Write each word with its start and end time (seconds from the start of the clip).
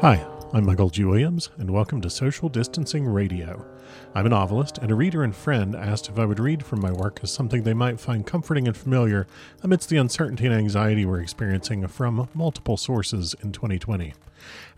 Hi, 0.00 0.24
I'm 0.52 0.64
Michael 0.64 0.90
G. 0.90 1.02
Williams, 1.02 1.50
and 1.58 1.72
welcome 1.72 2.00
to 2.02 2.08
Social 2.08 2.48
Distancing 2.48 3.04
Radio. 3.04 3.66
I'm 4.14 4.26
a 4.26 4.28
novelist, 4.28 4.78
and 4.78 4.92
a 4.92 4.94
reader 4.94 5.24
and 5.24 5.34
friend 5.34 5.74
asked 5.74 6.08
if 6.08 6.20
I 6.20 6.24
would 6.24 6.38
read 6.38 6.64
from 6.64 6.80
my 6.80 6.92
work 6.92 7.18
as 7.24 7.32
something 7.32 7.64
they 7.64 7.74
might 7.74 7.98
find 7.98 8.24
comforting 8.24 8.68
and 8.68 8.76
familiar 8.76 9.26
amidst 9.64 9.88
the 9.88 9.96
uncertainty 9.96 10.46
and 10.46 10.54
anxiety 10.54 11.04
we're 11.04 11.20
experiencing 11.20 11.84
from 11.88 12.28
multiple 12.32 12.76
sources 12.76 13.34
in 13.42 13.50
2020. 13.50 14.14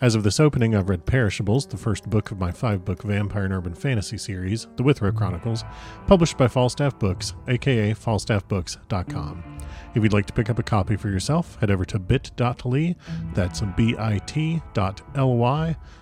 As 0.01 0.15
of 0.15 0.23
this 0.23 0.41
opening, 0.41 0.75
I've 0.75 0.89
read 0.89 1.07
Perishables, 1.07 1.67
the 1.67 1.77
first 1.77 2.09
book 2.11 2.31
of 2.31 2.39
my 2.39 2.53
five 2.53 2.85
book 2.85 3.03
vampire 3.03 3.45
and 3.45 3.55
urban 3.55 3.75
fantasy 3.75 4.19
series, 4.19 4.67
The 4.77 4.83
Withrow 4.83 5.13
Chronicles, 5.13 5.65
published 6.07 6.37
by 6.37 6.49
Falstaff 6.49 6.99
Books, 6.99 7.35
aka 7.49 7.93
falstaffbooks.com. 7.95 9.59
If 9.95 10.03
you'd 10.03 10.13
like 10.13 10.27
to 10.27 10.33
pick 10.33 10.51
up 10.51 10.59
a 10.59 10.63
copy 10.63 10.97
for 10.97 11.09
yourself, 11.09 11.57
head 11.61 11.71
over 11.71 11.85
to 11.87 11.99
bit.ly, 11.99 12.97
that's 13.33 13.61
bit.ly 13.61 14.17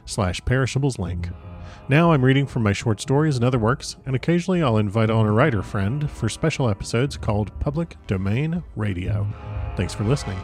slash 0.06 0.44
perishables 0.44 0.98
link. 0.98 1.28
Now 1.88 2.12
I'm 2.12 2.24
reading 2.24 2.46
from 2.46 2.62
my 2.62 2.72
short 2.72 3.00
stories 3.00 3.36
and 3.36 3.44
other 3.44 3.58
works, 3.58 3.96
and 4.06 4.14
occasionally 4.14 4.62
I'll 4.62 4.78
invite 4.78 5.10
on 5.10 5.26
a 5.26 5.32
writer 5.32 5.62
friend 5.62 6.10
for 6.10 6.28
special 6.28 6.68
episodes 6.68 7.16
called 7.16 7.58
Public 7.60 7.96
Domain 8.06 8.62
Radio. 8.76 9.26
Thanks 9.76 9.94
for 9.94 10.04
listening. 10.04 10.38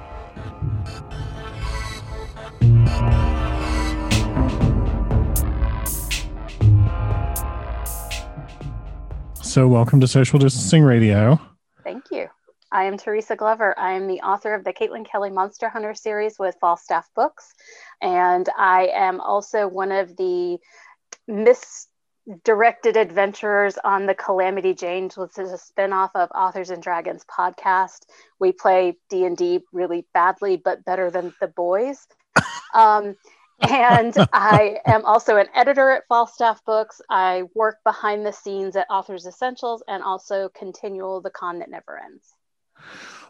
So, 9.59 9.67
welcome 9.67 9.99
to 10.03 10.07
Social 10.07 10.39
Distancing 10.39 10.85
Radio. 10.85 11.41
Thank 11.83 12.13
you. 12.13 12.29
I 12.71 12.85
am 12.85 12.97
Teresa 12.97 13.35
Glover. 13.35 13.77
I 13.77 13.95
am 13.95 14.07
the 14.07 14.21
author 14.21 14.55
of 14.55 14.63
the 14.63 14.73
Caitlin 14.73 15.05
Kelly 15.05 15.31
Monster 15.31 15.69
Hunter 15.69 15.95
series 15.95 16.39
with 16.39 16.55
Falstaff 16.61 17.09
Books. 17.17 17.55
And 18.01 18.49
I 18.57 18.89
am 18.95 19.21
also 19.21 19.67
one 19.67 19.91
of 19.91 20.17
the 20.17 20.59
misdirected 21.27 22.97
adventurers 22.97 23.79
on 23.83 24.07
the 24.07 24.15
Calamity 24.15 24.75
Jane, 24.75 25.11
which 25.17 25.37
is 25.37 25.51
a 25.51 25.59
spinoff 25.59 26.11
of 26.15 26.31
Authors 26.37 26.71
and 26.71 26.81
Dragons 26.81 27.25
podcast. 27.29 28.05
We 28.39 28.53
play 28.53 28.97
D 29.11 29.25
and 29.25 29.37
D 29.37 29.65
really 29.73 30.07
badly, 30.15 30.57
but 30.57 30.85
better 30.85 31.11
than 31.11 31.35
the 31.41 31.49
boys. 31.49 32.07
Um, 32.75 33.17
and 33.61 34.15
I 34.33 34.79
am 34.87 35.05
also 35.05 35.37
an 35.37 35.47
editor 35.55 35.91
at 35.91 36.05
Falstaff 36.09 36.65
Books. 36.65 37.01
I 37.11 37.45
work 37.55 37.79
behind 37.85 38.25
the 38.25 38.33
scenes 38.33 38.77
at 38.77 38.87
Authors 38.91 39.27
Essentials 39.27 39.83
and 39.89 40.03
also 40.03 40.49
Continual, 40.57 41.21
the 41.21 41.31
con 41.31 41.59
that 41.59 41.71
never 41.71 41.99
ends. 41.99 42.35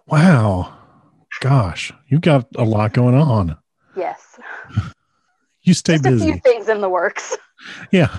Wow, 0.06 0.76
gosh, 1.40 1.92
you've 2.08 2.20
got 2.20 2.46
a 2.56 2.64
lot 2.64 2.92
going 2.92 3.14
on. 3.14 3.56
Yes. 3.96 4.38
You 5.62 5.74
stay 5.74 5.94
Just 5.94 6.04
busy. 6.04 6.30
A 6.30 6.32
few 6.32 6.40
things 6.40 6.68
in 6.70 6.80
the 6.80 6.88
works. 6.88 7.36
Yeah. 7.90 8.16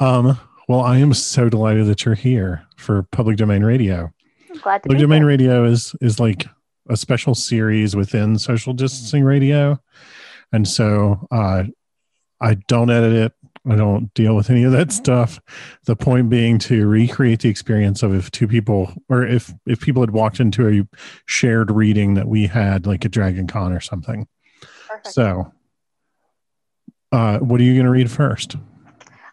Um, 0.00 0.38
well, 0.68 0.80
I 0.80 0.98
am 0.98 1.14
so 1.14 1.48
delighted 1.48 1.86
that 1.86 2.04
you're 2.04 2.16
here 2.16 2.66
for 2.76 3.04
Public 3.04 3.36
Domain 3.36 3.62
Radio. 3.62 4.12
I'm 4.50 4.58
glad 4.58 4.82
to 4.82 4.88
Public 4.88 4.98
be 4.98 5.02
Domain. 5.02 5.24
Radio 5.24 5.64
is 5.64 5.94
is 6.00 6.18
like 6.18 6.46
a 6.88 6.96
special 6.96 7.34
series 7.34 7.96
within 7.96 8.38
Social 8.38 8.72
Distancing 8.72 9.24
Radio, 9.24 9.80
and 10.52 10.66
so 10.66 11.26
uh, 11.30 11.64
I 12.40 12.54
don't 12.68 12.90
edit 12.90 13.12
it. 13.12 13.32
I 13.68 13.74
don't 13.74 14.14
deal 14.14 14.36
with 14.36 14.48
any 14.48 14.62
of 14.62 14.72
that 14.72 14.92
stuff. 14.92 15.40
The 15.84 15.96
point 15.96 16.30
being 16.30 16.58
to 16.60 16.86
recreate 16.86 17.40
the 17.40 17.48
experience 17.48 18.02
of 18.02 18.14
if 18.14 18.30
two 18.30 18.46
people, 18.46 18.92
or 19.08 19.26
if 19.26 19.52
if 19.66 19.80
people 19.80 20.02
had 20.02 20.10
walked 20.10 20.38
into 20.38 20.68
a 20.68 20.98
shared 21.26 21.70
reading 21.70 22.14
that 22.14 22.28
we 22.28 22.46
had, 22.46 22.86
like 22.86 23.04
a 23.04 23.08
Dragon 23.08 23.46
Con 23.46 23.72
or 23.72 23.80
something. 23.80 24.28
Perfect. 24.88 25.14
So, 25.14 25.52
uh, 27.10 27.38
what 27.38 27.60
are 27.60 27.64
you 27.64 27.74
going 27.74 27.86
to 27.86 27.90
read 27.90 28.10
first? 28.10 28.56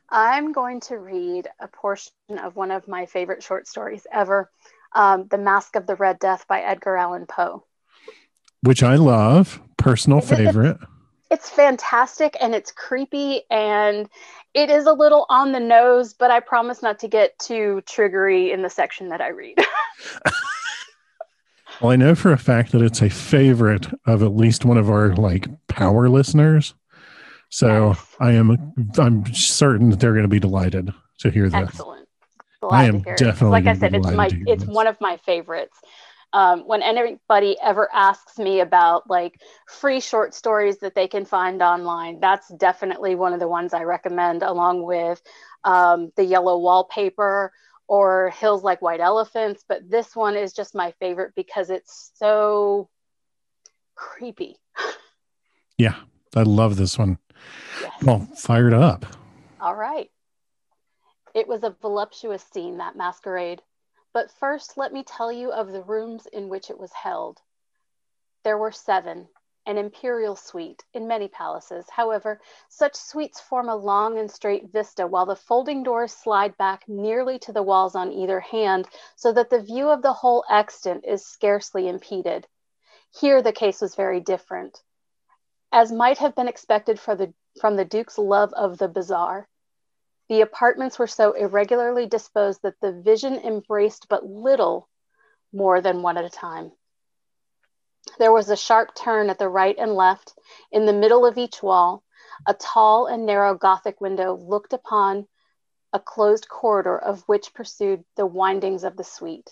I'm 0.09 0.51
going 0.51 0.79
to 0.81 0.97
read 0.97 1.47
a 1.59 1.67
portion 1.67 2.13
of 2.41 2.55
one 2.55 2.69
of 2.69 2.87
my 2.87 3.07
favorite 3.07 3.41
short 3.41 3.67
stories 3.67 4.05
ever 4.11 4.51
um, 4.95 5.27
The 5.29 5.37
Masque 5.37 5.75
of 5.75 5.87
the 5.87 5.95
Red 5.95 6.19
Death 6.19 6.47
by 6.47 6.61
Edgar 6.61 6.97
Allan 6.97 7.25
Poe. 7.25 7.63
Which 8.61 8.83
I 8.83 8.95
love, 8.95 9.61
personal 9.77 10.21
favorite. 10.21 10.77
It's 11.29 11.49
fantastic 11.49 12.37
and 12.39 12.53
it's 12.53 12.71
creepy 12.71 13.41
and 13.49 14.07
it 14.53 14.69
is 14.69 14.85
a 14.85 14.93
little 14.93 15.25
on 15.29 15.51
the 15.51 15.59
nose, 15.59 16.13
but 16.13 16.29
I 16.29 16.39
promise 16.39 16.81
not 16.81 16.99
to 16.99 17.07
get 17.07 17.37
too 17.39 17.81
triggery 17.87 18.51
in 18.53 18.61
the 18.61 18.69
section 18.69 19.09
that 19.09 19.19
I 19.19 19.29
read. 19.29 19.57
Well, 21.81 21.91
I 21.91 21.95
know 21.95 22.15
for 22.15 22.31
a 22.31 22.37
fact 22.37 22.71
that 22.71 22.81
it's 22.81 23.01
a 23.01 23.09
favorite 23.09 23.87
of 24.05 24.23
at 24.23 24.33
least 24.35 24.63
one 24.63 24.77
of 24.77 24.89
our 24.89 25.13
like 25.15 25.47
power 25.67 26.07
listeners. 26.07 26.75
So 27.49 27.89
Yes. 27.89 28.15
I 28.19 28.31
am 28.31 28.73
I'm 28.97 29.25
certain 29.33 29.89
that 29.89 29.99
they're 29.99 30.13
going 30.13 30.23
to 30.23 30.29
be 30.29 30.39
delighted 30.39 30.93
to 31.19 31.29
hear 31.29 31.49
this. 31.49 31.61
Excellent. 31.61 32.02
I 32.69 32.85
am 32.85 32.99
to 32.99 33.09
hear 33.09 33.15
it. 33.15 33.19
definitely 33.19 33.61
like 33.61 33.67
I 33.67 33.73
said, 33.73 33.95
it's 33.95 34.11
my 34.11 34.27
it's 34.47 34.65
this. 34.65 34.75
one 34.75 34.87
of 34.87 34.99
my 35.01 35.17
favorites. 35.17 35.77
Um, 36.33 36.61
when 36.61 36.81
anybody 36.81 37.57
ever 37.61 37.89
asks 37.93 38.39
me 38.39 38.59
about 38.59 39.07
like 39.07 39.39
free 39.67 39.99
short 39.99 40.33
stories 40.33 40.79
that 40.79 40.95
they 40.95 41.07
can 41.07 41.25
find 41.25 41.61
online, 41.61 42.19
that's 42.19 42.47
definitely 42.55 43.13
one 43.13 43.33
of 43.33 43.39
the 43.39 43.47
ones 43.47 43.71
I 43.71 43.83
recommend, 43.83 44.41
along 44.41 44.81
with 44.81 45.21
um, 45.63 46.11
the 46.15 46.23
yellow 46.23 46.57
wallpaper 46.57 47.51
or 47.87 48.31
Hills 48.31 48.63
Like 48.63 48.81
White 48.81 48.99
Elephants. 48.99 49.63
But 49.67 49.87
this 49.87 50.15
one 50.15 50.35
is 50.35 50.53
just 50.53 50.73
my 50.73 50.91
favorite 50.99 51.33
because 51.35 51.69
it's 51.69 52.11
so 52.15 52.89
creepy. 53.95 54.57
Yeah, 55.77 55.95
I 56.35 56.43
love 56.43 56.77
this 56.77 56.97
one. 56.97 57.19
Yes. 57.81 57.91
Well, 58.03 58.27
fired 58.35 58.73
up. 58.73 59.05
All 59.59 59.75
right. 59.75 60.09
It 61.33 61.47
was 61.47 61.63
a 61.63 61.71
voluptuous 61.71 62.43
scene, 62.43 62.77
that 62.77 62.95
masquerade. 62.95 63.63
But 64.13 64.29
first, 64.29 64.77
let 64.77 64.93
me 64.93 65.03
tell 65.03 65.31
you 65.31 65.51
of 65.51 65.71
the 65.71 65.81
rooms 65.81 66.27
in 66.27 66.47
which 66.47 66.69
it 66.69 66.77
was 66.77 66.93
held. 66.93 67.41
There 68.43 68.57
were 68.57 68.71
seven, 68.71 69.29
an 69.65 69.77
imperial 69.77 70.35
suite 70.35 70.83
in 70.93 71.07
many 71.07 71.27
palaces. 71.27 71.89
However, 71.89 72.39
such 72.67 72.95
suites 72.95 73.39
form 73.39 73.69
a 73.69 73.75
long 73.75 74.19
and 74.19 74.29
straight 74.29 74.65
vista, 74.71 75.07
while 75.07 75.25
the 75.25 75.35
folding 75.35 75.81
doors 75.81 76.13
slide 76.13 76.55
back 76.57 76.87
nearly 76.87 77.39
to 77.39 77.51
the 77.51 77.63
walls 77.63 77.95
on 77.95 78.11
either 78.11 78.39
hand, 78.39 78.87
so 79.15 79.31
that 79.31 79.49
the 79.49 79.61
view 79.61 79.89
of 79.89 80.01
the 80.01 80.13
whole 80.13 80.43
extent 80.49 81.05
is 81.05 81.25
scarcely 81.25 81.87
impeded. 81.87 82.45
Here, 83.09 83.41
the 83.41 83.53
case 83.53 83.81
was 83.81 83.95
very 83.95 84.19
different. 84.19 84.83
As 85.71 85.91
might 85.91 86.19
have 86.19 86.35
been 86.35 86.47
expected 86.47 86.99
the, 86.99 87.33
from 87.59 87.75
the 87.75 87.85
Duke's 87.85 88.17
love 88.17 88.53
of 88.53 88.77
the 88.77 88.87
bizarre, 88.87 89.47
the 90.29 90.41
apartments 90.41 90.97
were 90.97 91.07
so 91.07 91.33
irregularly 91.33 92.05
disposed 92.05 92.61
that 92.63 92.79
the 92.81 92.91
vision 92.91 93.35
embraced 93.35 94.07
but 94.07 94.25
little 94.25 94.89
more 95.51 95.81
than 95.81 96.01
one 96.01 96.17
at 96.17 96.25
a 96.25 96.29
time. 96.29 96.71
There 98.19 98.31
was 98.31 98.49
a 98.49 98.55
sharp 98.55 98.95
turn 98.95 99.29
at 99.29 99.39
the 99.39 99.49
right 99.49 99.75
and 99.77 99.95
left. 99.95 100.37
In 100.71 100.85
the 100.85 100.93
middle 100.93 101.25
of 101.25 101.37
each 101.37 101.63
wall, 101.63 102.03
a 102.47 102.53
tall 102.53 103.07
and 103.07 103.25
narrow 103.25 103.55
Gothic 103.55 104.01
window 104.01 104.35
looked 104.35 104.73
upon 104.73 105.27
a 105.93 105.99
closed 105.99 106.49
corridor 106.49 106.97
of 106.97 107.21
which 107.27 107.53
pursued 107.53 108.03
the 108.15 108.25
windings 108.25 108.83
of 108.83 108.97
the 108.97 109.03
suite. 109.03 109.51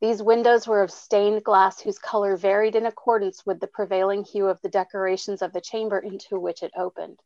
These 0.00 0.22
windows 0.22 0.68
were 0.68 0.82
of 0.82 0.90
stained 0.90 1.44
glass 1.44 1.80
whose 1.80 1.98
color 1.98 2.36
varied 2.36 2.76
in 2.76 2.86
accordance 2.86 3.44
with 3.44 3.60
the 3.60 3.66
prevailing 3.66 4.24
hue 4.24 4.46
of 4.46 4.60
the 4.60 4.68
decorations 4.68 5.42
of 5.42 5.52
the 5.52 5.60
chamber 5.60 5.98
into 5.98 6.38
which 6.38 6.62
it 6.62 6.72
opened. 6.76 7.20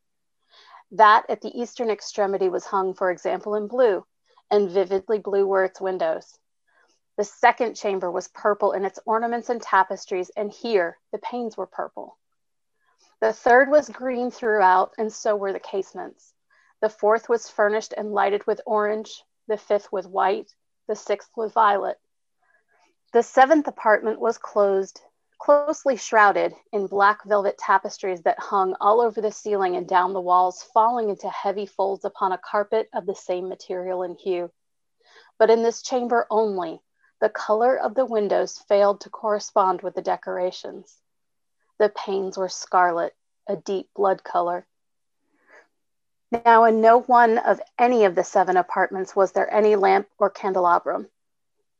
That 0.90 1.26
at 1.28 1.42
the 1.42 1.60
eastern 1.60 1.90
extremity 1.90 2.48
was 2.48 2.66
hung, 2.66 2.94
for 2.94 3.10
example, 3.10 3.54
in 3.54 3.68
blue, 3.68 4.06
and 4.50 4.70
vividly 4.70 5.18
blue 5.18 5.46
were 5.46 5.64
its 5.64 5.80
windows. 5.80 6.38
The 7.16 7.24
second 7.24 7.74
chamber 7.74 8.10
was 8.10 8.28
purple 8.28 8.72
in 8.72 8.84
its 8.84 8.98
ornaments 9.04 9.50
and 9.50 9.60
tapestries, 9.60 10.30
and 10.30 10.50
here 10.50 10.98
the 11.12 11.18
panes 11.18 11.56
were 11.56 11.66
purple. 11.66 12.16
The 13.20 13.32
third 13.32 13.68
was 13.68 13.88
green 13.88 14.30
throughout, 14.30 14.94
and 14.96 15.12
so 15.12 15.34
were 15.36 15.52
the 15.52 15.60
casements. 15.60 16.32
The 16.80 16.88
fourth 16.88 17.28
was 17.28 17.50
furnished 17.50 17.92
and 17.96 18.12
lighted 18.12 18.46
with 18.46 18.60
orange, 18.64 19.24
the 19.48 19.58
fifth 19.58 19.90
with 19.90 20.06
white, 20.06 20.54
the 20.86 20.94
sixth 20.94 21.30
with 21.36 21.52
violet. 21.52 21.98
The 23.12 23.22
seventh 23.22 23.66
apartment 23.66 24.20
was 24.20 24.38
closed, 24.38 25.02
closely 25.38 25.96
shrouded 25.96 26.54
in 26.72 26.86
black 26.86 27.24
velvet 27.24 27.56
tapestries 27.58 28.22
that 28.22 28.38
hung 28.38 28.74
all 28.80 29.00
over 29.00 29.20
the 29.20 29.32
ceiling 29.32 29.76
and 29.76 29.88
down 29.88 30.12
the 30.12 30.20
walls, 30.20 30.62
falling 30.74 31.10
into 31.10 31.28
heavy 31.30 31.66
folds 31.66 32.04
upon 32.04 32.32
a 32.32 32.38
carpet 32.38 32.88
of 32.92 33.06
the 33.06 33.14
same 33.14 33.48
material 33.48 34.02
and 34.02 34.18
hue. 34.18 34.50
But 35.38 35.50
in 35.50 35.62
this 35.62 35.82
chamber 35.82 36.26
only, 36.30 36.82
the 37.20 37.28
color 37.28 37.76
of 37.76 37.94
the 37.94 38.04
windows 38.04 38.58
failed 38.58 39.00
to 39.02 39.10
correspond 39.10 39.82
with 39.82 39.94
the 39.94 40.02
decorations. 40.02 41.00
The 41.78 41.88
panes 41.88 42.36
were 42.36 42.48
scarlet, 42.48 43.14
a 43.48 43.56
deep 43.56 43.88
blood 43.94 44.24
color. 44.24 44.66
Now, 46.44 46.64
in 46.64 46.80
no 46.80 47.00
one 47.00 47.38
of 47.38 47.60
any 47.78 48.04
of 48.04 48.14
the 48.14 48.24
seven 48.24 48.56
apartments 48.56 49.16
was 49.16 49.32
there 49.32 49.52
any 49.52 49.76
lamp 49.76 50.08
or 50.18 50.28
candelabrum. 50.28 51.08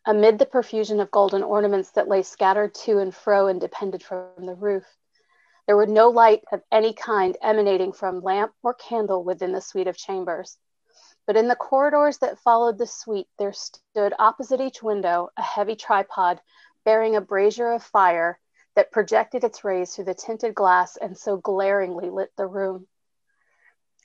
Amid 0.06 0.38
the 0.38 0.46
profusion 0.46 1.00
of 1.00 1.10
golden 1.10 1.42
ornaments 1.42 1.90
that 1.92 2.08
lay 2.08 2.22
scattered 2.22 2.74
to 2.74 2.98
and 2.98 3.14
fro 3.14 3.46
and 3.46 3.60
depended 3.60 4.02
from 4.02 4.46
the 4.46 4.54
roof. 4.54 4.84
There 5.66 5.76
was 5.76 5.88
no 5.88 6.08
light 6.08 6.44
of 6.50 6.62
any 6.72 6.94
kind 6.94 7.36
emanating 7.42 7.92
from 7.92 8.22
lamp 8.22 8.52
or 8.62 8.74
candle 8.74 9.22
within 9.22 9.52
the 9.52 9.60
suite 9.60 9.86
of 9.86 9.96
chambers. 9.96 10.56
But 11.26 11.36
in 11.36 11.48
the 11.48 11.56
corridors 11.56 12.18
that 12.18 12.38
followed 12.38 12.78
the 12.78 12.86
suite, 12.86 13.28
there 13.36 13.52
stood 13.52 14.14
opposite 14.18 14.62
each 14.62 14.82
window 14.82 15.28
a 15.36 15.42
heavy 15.42 15.76
tripod 15.76 16.40
bearing 16.84 17.16
a 17.16 17.20
brazier 17.20 17.72
of 17.72 17.82
fire 17.82 18.40
that 18.76 18.90
projected 18.90 19.44
its 19.44 19.62
rays 19.62 19.94
through 19.94 20.06
the 20.06 20.14
tinted 20.14 20.54
glass 20.54 20.96
and 20.96 21.18
so 21.18 21.36
glaringly 21.36 22.08
lit 22.08 22.32
the 22.36 22.46
room. 22.46 22.86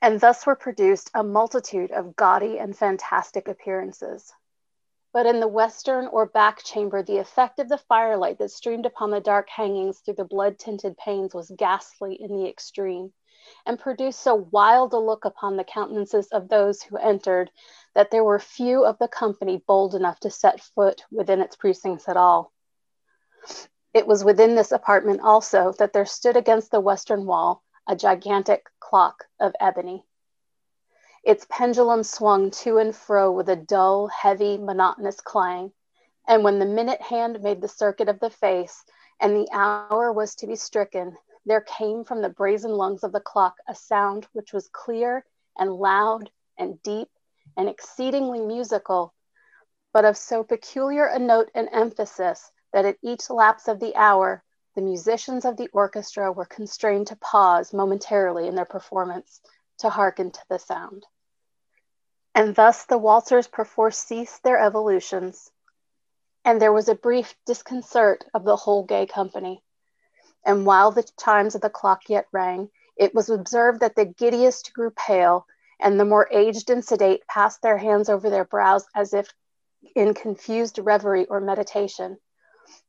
And 0.01 0.19
thus 0.19 0.45
were 0.45 0.55
produced 0.55 1.11
a 1.13 1.23
multitude 1.23 1.91
of 1.91 2.17
gaudy 2.17 2.59
and 2.59 2.77
fantastic 2.77 3.47
appearances. 3.47 4.33
But 5.13 5.27
in 5.27 5.39
the 5.39 5.47
western 5.47 6.07
or 6.07 6.25
back 6.25 6.63
chamber, 6.63 7.03
the 7.03 7.19
effect 7.19 7.59
of 7.59 7.69
the 7.69 7.77
firelight 7.77 8.39
that 8.39 8.49
streamed 8.49 8.87
upon 8.87 9.11
the 9.11 9.21
dark 9.21 9.47
hangings 9.47 9.99
through 9.99 10.15
the 10.15 10.25
blood 10.25 10.57
tinted 10.57 10.97
panes 10.97 11.35
was 11.35 11.51
ghastly 11.51 12.15
in 12.19 12.35
the 12.35 12.49
extreme, 12.49 13.13
and 13.65 13.79
produced 13.79 14.19
so 14.19 14.47
wild 14.51 14.91
a 14.93 14.97
look 14.97 15.23
upon 15.23 15.55
the 15.55 15.63
countenances 15.63 16.27
of 16.29 16.49
those 16.49 16.81
who 16.81 16.97
entered 16.97 17.51
that 17.93 18.09
there 18.09 18.23
were 18.23 18.39
few 18.39 18.83
of 18.83 18.97
the 18.97 19.07
company 19.07 19.63
bold 19.67 19.93
enough 19.93 20.19
to 20.21 20.31
set 20.31 20.59
foot 20.59 21.05
within 21.11 21.41
its 21.41 21.55
precincts 21.55 22.09
at 22.09 22.17
all. 22.17 22.51
It 23.93 24.07
was 24.07 24.23
within 24.23 24.55
this 24.55 24.71
apartment 24.71 25.21
also 25.21 25.73
that 25.73 25.93
there 25.93 26.07
stood 26.07 26.35
against 26.35 26.71
the 26.71 26.81
western 26.81 27.27
wall 27.27 27.61
a 27.87 27.95
gigantic 27.95 28.65
clock 28.79 29.25
of 29.39 29.53
ebony. 29.59 30.07
Its 31.25 31.47
pendulum 31.49 32.03
swung 32.03 32.51
to 32.51 32.77
and 32.77 32.93
fro 32.93 33.31
with 33.31 33.47
a 33.47 33.55
dull, 33.55 34.07
heavy, 34.07 34.57
monotonous 34.57 35.21
clang. 35.21 35.71
And 36.27 36.43
when 36.43 36.59
the 36.59 36.65
minute 36.65 37.01
hand 37.01 37.41
made 37.41 37.61
the 37.61 37.69
circuit 37.69 38.09
of 38.09 38.19
the 38.19 38.29
face 38.29 38.83
and 39.21 39.33
the 39.33 39.47
hour 39.53 40.11
was 40.11 40.35
to 40.35 40.47
be 40.47 40.57
stricken, 40.57 41.17
there 41.45 41.61
came 41.61 42.03
from 42.03 42.21
the 42.21 42.27
brazen 42.27 42.71
lungs 42.71 43.05
of 43.05 43.13
the 43.13 43.21
clock 43.21 43.55
a 43.69 43.73
sound 43.73 44.27
which 44.33 44.51
was 44.51 44.67
clear 44.67 45.25
and 45.57 45.73
loud 45.73 46.29
and 46.57 46.83
deep 46.83 47.09
and 47.55 47.69
exceedingly 47.69 48.41
musical, 48.41 49.13
but 49.93 50.03
of 50.03 50.17
so 50.17 50.43
peculiar 50.43 51.05
a 51.05 51.19
note 51.19 51.49
and 51.55 51.69
emphasis 51.71 52.51
that 52.73 52.83
at 52.83 52.97
each 53.01 53.29
lapse 53.29 53.69
of 53.69 53.79
the 53.79 53.95
hour, 53.95 54.43
the 54.75 54.81
musicians 54.81 55.45
of 55.45 55.55
the 55.55 55.69
orchestra 55.69 56.33
were 56.33 56.45
constrained 56.45 57.07
to 57.07 57.15
pause 57.15 57.71
momentarily 57.71 58.45
in 58.45 58.55
their 58.55 58.65
performance 58.65 59.39
to 59.77 59.89
hearken 59.89 60.29
to 60.29 60.41
the 60.49 60.59
sound. 60.59 61.05
And 62.35 62.55
thus 62.55 62.85
the 62.85 62.97
waltzers 62.97 63.47
perforce 63.47 63.97
ceased 63.97 64.41
their 64.43 64.57
evolutions, 64.57 65.51
and 66.43 66.61
there 66.61 66.73
was 66.73 66.89
a 66.89 66.95
brief 66.95 67.35
disconcert 67.45 68.25
of 68.33 68.43
the 68.43 68.55
whole 68.55 68.83
gay 68.83 69.05
company. 69.05 69.63
And 70.43 70.65
while 70.65 70.91
the 70.91 71.07
chimes 71.19 71.55
of 71.55 71.61
the 71.61 71.69
clock 71.69 72.09
yet 72.09 72.27
rang, 72.31 72.71
it 72.97 73.13
was 73.13 73.29
observed 73.29 73.79
that 73.81 73.95
the 73.95 74.05
giddiest 74.05 74.73
grew 74.73 74.91
pale, 74.91 75.45
and 75.79 75.99
the 75.99 76.05
more 76.05 76.27
aged 76.31 76.69
and 76.69 76.83
sedate 76.83 77.25
passed 77.27 77.61
their 77.61 77.77
hands 77.77 78.09
over 78.09 78.29
their 78.29 78.45
brows 78.45 78.85
as 78.95 79.13
if 79.13 79.31
in 79.95 80.13
confused 80.13 80.79
reverie 80.79 81.25
or 81.27 81.39
meditation. 81.39 82.17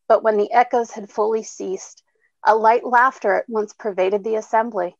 But 0.09 0.23
when 0.23 0.37
the 0.37 0.53
echoes 0.53 0.91
had 0.91 1.11
fully 1.11 1.43
ceased, 1.43 2.03
a 2.45 2.57
light 2.57 2.85
laughter 2.85 3.35
at 3.35 3.49
once 3.49 3.73
pervaded 3.73 4.25
the 4.25 4.37
assembly. 4.37 4.97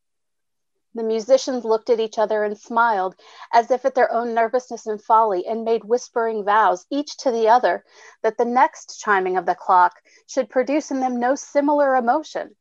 The 0.95 1.03
musicians 1.03 1.65
looked 1.65 1.89
at 1.89 1.99
each 1.99 2.17
other 2.17 2.45
and 2.45 2.57
smiled, 2.57 3.17
as 3.51 3.69
if 3.69 3.83
at 3.83 3.95
their 3.95 4.09
own 4.13 4.33
nervousness 4.33 4.87
and 4.87 5.03
folly, 5.03 5.45
and 5.45 5.65
made 5.65 5.83
whispering 5.83 6.45
vows, 6.45 6.85
each 6.89 7.17
to 7.17 7.31
the 7.31 7.49
other, 7.49 7.83
that 8.21 8.37
the 8.37 8.45
next 8.45 8.97
chiming 9.01 9.35
of 9.35 9.45
the 9.45 9.55
clock 9.55 10.01
should 10.25 10.49
produce 10.49 10.91
in 10.91 11.01
them 11.01 11.19
no 11.19 11.35
similar 11.35 11.97
emotion. 11.97 12.55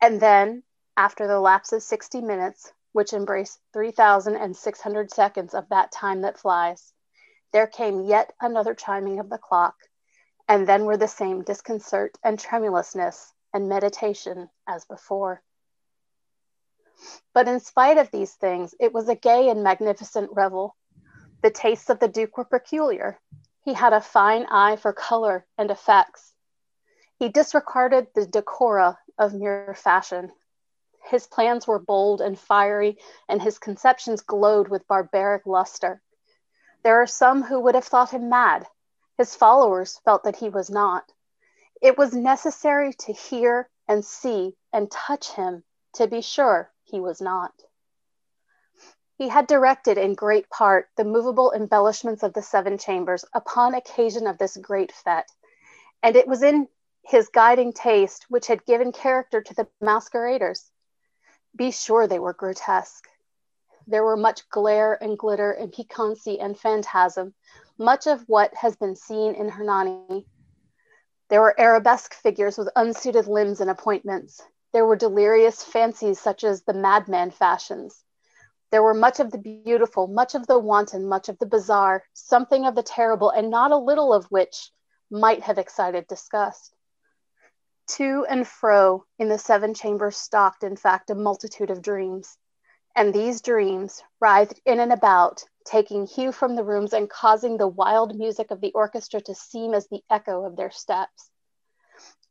And 0.00 0.20
then, 0.20 0.62
after 0.96 1.26
the 1.26 1.38
lapse 1.38 1.70
of 1.74 1.82
60 1.82 2.22
minutes, 2.22 2.72
which 2.92 3.12
embrace 3.12 3.58
3,600 3.74 5.12
seconds 5.12 5.52
of 5.52 5.68
that 5.68 5.92
time 5.92 6.22
that 6.22 6.38
flies, 6.38 6.94
there 7.52 7.66
came 7.66 8.00
yet 8.00 8.32
another 8.40 8.74
chiming 8.74 9.20
of 9.20 9.28
the 9.28 9.36
clock, 9.36 9.76
and 10.48 10.66
then 10.66 10.86
were 10.86 10.96
the 10.96 11.06
same 11.06 11.42
disconcert 11.42 12.16
and 12.24 12.38
tremulousness 12.38 13.34
and 13.52 13.68
meditation 13.68 14.48
as 14.66 14.86
before. 14.86 15.42
But 17.32 17.48
in 17.48 17.60
spite 17.60 17.96
of 17.96 18.10
these 18.10 18.34
things, 18.34 18.74
it 18.78 18.92
was 18.92 19.08
a 19.08 19.14
gay 19.14 19.48
and 19.48 19.62
magnificent 19.62 20.30
revel. 20.32 20.76
The 21.42 21.50
tastes 21.50 21.88
of 21.88 22.00
the 22.00 22.08
Duke 22.08 22.36
were 22.36 22.44
peculiar. 22.44 23.18
He 23.62 23.72
had 23.72 23.92
a 23.92 24.00
fine 24.00 24.46
eye 24.46 24.76
for 24.76 24.92
color 24.92 25.46
and 25.56 25.70
effects. 25.70 26.34
He 27.18 27.28
disregarded 27.28 28.08
the 28.14 28.26
decora 28.26 28.98
of 29.16 29.32
mere 29.32 29.74
fashion. 29.74 30.32
His 31.04 31.26
plans 31.26 31.66
were 31.66 31.78
bold 31.78 32.20
and 32.20 32.38
fiery, 32.38 32.98
and 33.28 33.40
his 33.40 33.58
conceptions 33.58 34.20
glowed 34.20 34.68
with 34.68 34.88
barbaric 34.88 35.46
luster. 35.46 36.02
There 36.82 37.00
are 37.00 37.06
some 37.06 37.44
who 37.44 37.60
would 37.60 37.76
have 37.76 37.86
thought 37.86 38.10
him 38.10 38.28
mad. 38.28 38.66
His 39.16 39.34
followers 39.34 39.98
felt 40.04 40.24
that 40.24 40.36
he 40.36 40.50
was 40.50 40.68
not. 40.68 41.12
It 41.80 41.96
was 41.96 42.12
necessary 42.12 42.92
to 42.94 43.12
hear 43.12 43.70
and 43.88 44.04
see 44.04 44.56
and 44.72 44.90
touch 44.90 45.32
him 45.32 45.64
to 45.94 46.06
be 46.06 46.20
sure 46.20 46.72
he 46.90 47.00
was 47.00 47.20
not. 47.20 47.52
He 49.16 49.28
had 49.28 49.46
directed 49.46 49.98
in 49.98 50.14
great 50.14 50.48
part 50.48 50.88
the 50.96 51.04
movable 51.04 51.52
embellishments 51.52 52.22
of 52.22 52.32
the 52.32 52.42
seven 52.42 52.78
chambers 52.78 53.24
upon 53.34 53.74
occasion 53.74 54.26
of 54.26 54.38
this 54.38 54.56
great 54.56 54.92
fete, 54.92 55.30
and 56.02 56.16
it 56.16 56.26
was 56.26 56.42
in 56.42 56.68
his 57.02 57.28
guiding 57.28 57.72
taste 57.72 58.26
which 58.28 58.46
had 58.46 58.64
given 58.64 58.92
character 58.92 59.42
to 59.42 59.54
the 59.54 59.68
masqueraders. 59.80 60.70
Be 61.54 61.70
sure 61.70 62.06
they 62.06 62.18
were 62.18 62.32
grotesque. 62.32 63.06
There 63.86 64.04
were 64.04 64.16
much 64.16 64.48
glare 64.48 64.94
and 65.02 65.18
glitter 65.18 65.52
and 65.52 65.72
piquancy 65.72 66.38
and 66.38 66.58
phantasm, 66.58 67.34
much 67.76 68.06
of 68.06 68.22
what 68.28 68.54
has 68.54 68.76
been 68.76 68.96
seen 68.96 69.34
in 69.34 69.48
Hernani. 69.48 70.26
There 71.28 71.40
were 71.40 71.58
arabesque 71.60 72.14
figures 72.14 72.56
with 72.56 72.70
unsuited 72.76 73.26
limbs 73.26 73.60
and 73.60 73.68
appointments, 73.68 74.40
there 74.72 74.86
were 74.86 74.96
delirious 74.96 75.64
fancies 75.64 76.20
such 76.20 76.44
as 76.44 76.62
the 76.62 76.72
madman 76.72 77.30
fashions. 77.30 78.04
There 78.70 78.82
were 78.82 78.94
much 78.94 79.18
of 79.18 79.32
the 79.32 79.38
beautiful, 79.38 80.06
much 80.06 80.36
of 80.36 80.46
the 80.46 80.58
wanton, 80.58 81.08
much 81.08 81.28
of 81.28 81.38
the 81.38 81.46
bizarre, 81.46 82.04
something 82.12 82.66
of 82.66 82.76
the 82.76 82.82
terrible, 82.82 83.30
and 83.30 83.50
not 83.50 83.72
a 83.72 83.76
little 83.76 84.12
of 84.12 84.26
which 84.26 84.70
might 85.10 85.42
have 85.42 85.58
excited 85.58 86.06
disgust. 86.06 86.72
To 87.96 88.24
and 88.28 88.46
fro 88.46 89.04
in 89.18 89.28
the 89.28 89.38
seven 89.38 89.74
chambers 89.74 90.16
stalked, 90.16 90.62
in 90.62 90.76
fact, 90.76 91.10
a 91.10 91.16
multitude 91.16 91.70
of 91.70 91.82
dreams. 91.82 92.38
And 92.94 93.12
these 93.12 93.40
dreams 93.40 94.04
writhed 94.20 94.60
in 94.64 94.78
and 94.78 94.92
about, 94.92 95.44
taking 95.64 96.06
hue 96.06 96.30
from 96.30 96.54
the 96.54 96.64
rooms 96.64 96.92
and 96.92 97.10
causing 97.10 97.56
the 97.56 97.66
wild 97.66 98.14
music 98.16 98.52
of 98.52 98.60
the 98.60 98.72
orchestra 98.72 99.20
to 99.22 99.34
seem 99.34 99.74
as 99.74 99.88
the 99.88 100.02
echo 100.08 100.44
of 100.44 100.54
their 100.54 100.70
steps 100.70 101.29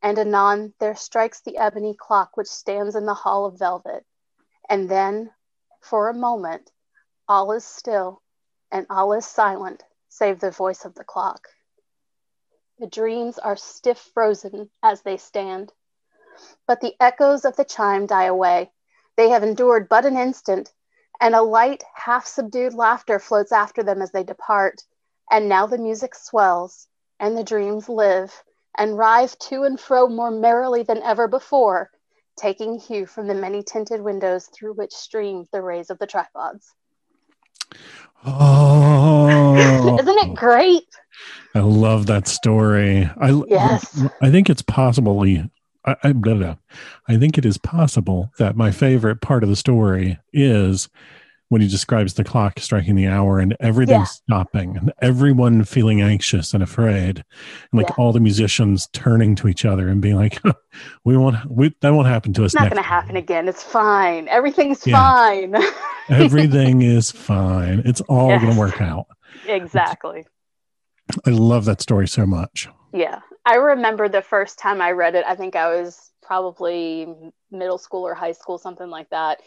and 0.02 0.18
anon 0.18 0.74
there 0.78 0.94
strikes 0.94 1.40
the 1.40 1.58
ebony 1.58 1.94
clock 1.94 2.36
which 2.36 2.48
stands 2.48 2.94
in 2.96 3.06
the 3.06 3.14
hall 3.14 3.44
of 3.46 3.58
velvet. 3.58 4.04
And 4.68 4.88
then, 4.88 5.32
for 5.80 6.08
a 6.08 6.14
moment, 6.14 6.70
all 7.28 7.52
is 7.52 7.64
still 7.64 8.22
and 8.70 8.86
all 8.88 9.12
is 9.12 9.26
silent 9.26 9.84
save 10.10 10.40
the 10.40 10.50
voice 10.50 10.84
of 10.84 10.94
the 10.94 11.04
clock. 11.04 11.48
The 12.78 12.86
dreams 12.86 13.38
are 13.38 13.56
stiff 13.56 13.98
frozen 13.98 14.70
as 14.82 15.02
they 15.02 15.16
stand. 15.16 15.72
But 16.66 16.80
the 16.80 16.96
echoes 17.00 17.44
of 17.44 17.56
the 17.56 17.64
chime 17.64 18.06
die 18.06 18.24
away. 18.24 18.72
They 19.16 19.28
have 19.28 19.42
endured 19.42 19.88
but 19.88 20.06
an 20.06 20.16
instant, 20.16 20.72
and 21.20 21.34
a 21.34 21.42
light, 21.42 21.84
half 21.94 22.26
subdued 22.26 22.74
laughter 22.74 23.18
floats 23.18 23.52
after 23.52 23.82
them 23.82 24.02
as 24.02 24.10
they 24.10 24.24
depart. 24.24 24.82
And 25.30 25.48
now 25.48 25.66
the 25.66 25.78
music 25.78 26.14
swells, 26.14 26.88
and 27.18 27.36
the 27.36 27.44
dreams 27.44 27.88
live, 27.88 28.42
and 28.76 28.96
writhe 28.96 29.38
to 29.38 29.62
and 29.62 29.78
fro 29.78 30.08
more 30.08 30.30
merrily 30.30 30.82
than 30.82 31.02
ever 31.02 31.28
before, 31.28 31.90
taking 32.36 32.78
hue 32.78 33.06
from 33.06 33.26
the 33.26 33.34
many 33.34 33.62
tinted 33.62 34.00
windows 34.00 34.46
through 34.46 34.74
which 34.74 34.92
streamed 34.92 35.48
the 35.52 35.62
rays 35.62 35.90
of 35.90 35.98
the 35.98 36.06
tripods. 36.06 36.74
Oh, 38.24 39.96
isn't 40.00 40.18
it 40.18 40.34
great? 40.34 40.84
I 41.54 41.60
love 41.60 42.06
that 42.06 42.28
story. 42.28 43.10
I 43.20 43.42
yes, 43.48 44.04
I 44.20 44.30
think 44.30 44.48
it's 44.48 44.62
possibly. 44.62 45.50
I, 45.84 45.96
I, 46.04 46.12
blah, 46.12 46.34
blah. 46.34 46.56
I 47.08 47.16
think 47.16 47.38
it 47.38 47.46
is 47.46 47.56
possible 47.56 48.30
that 48.38 48.54
my 48.54 48.70
favorite 48.70 49.22
part 49.22 49.42
of 49.42 49.48
the 49.48 49.56
story 49.56 50.18
is 50.30 50.90
when 51.50 51.60
he 51.60 51.68
describes 51.68 52.14
the 52.14 52.24
clock 52.24 52.58
striking 52.58 52.96
the 52.96 53.06
hour 53.06 53.38
and 53.38 53.56
everything 53.60 54.00
yeah. 54.00 54.04
stopping 54.04 54.76
and 54.76 54.92
everyone 55.02 55.62
feeling 55.62 56.00
anxious 56.00 56.54
and 56.54 56.62
afraid 56.62 57.18
and 57.18 57.24
like 57.74 57.88
yeah. 57.90 57.94
all 57.98 58.12
the 58.12 58.20
musicians 58.20 58.88
turning 58.92 59.36
to 59.36 59.46
each 59.46 59.64
other 59.64 59.88
and 59.88 60.00
being 60.00 60.16
like 60.16 60.40
we 61.04 61.16
won't 61.16 61.36
we, 61.50 61.74
that 61.82 61.90
won't 61.90 62.08
happen 62.08 62.32
to 62.32 62.44
us 62.44 62.54
it's 62.54 62.60
not 62.60 62.70
going 62.70 62.82
to 62.82 62.88
happen 62.88 63.16
again 63.16 63.46
it's 63.46 63.62
fine 63.62 64.26
everything's 64.28 64.86
yeah. 64.86 64.96
fine 64.96 65.54
everything 66.08 66.82
is 66.82 67.10
fine 67.10 67.82
it's 67.84 68.00
all 68.02 68.28
yes. 68.28 68.40
going 68.42 68.54
to 68.54 68.58
work 68.58 68.80
out 68.80 69.06
exactly 69.46 70.24
I 71.26 71.30
love 71.30 71.64
that 71.66 71.80
story 71.80 72.08
so 72.08 72.26
much. 72.26 72.68
Yeah. 72.92 73.20
I 73.44 73.56
remember 73.56 74.08
the 74.08 74.22
first 74.22 74.58
time 74.58 74.80
I 74.80 74.92
read 74.92 75.14
it, 75.14 75.24
I 75.26 75.34
think 75.34 75.56
I 75.56 75.80
was 75.80 76.10
probably 76.22 77.08
middle 77.50 77.78
school 77.78 78.06
or 78.06 78.14
high 78.14 78.32
school, 78.32 78.58
something 78.58 78.88
like 78.88 79.10
that. 79.10 79.40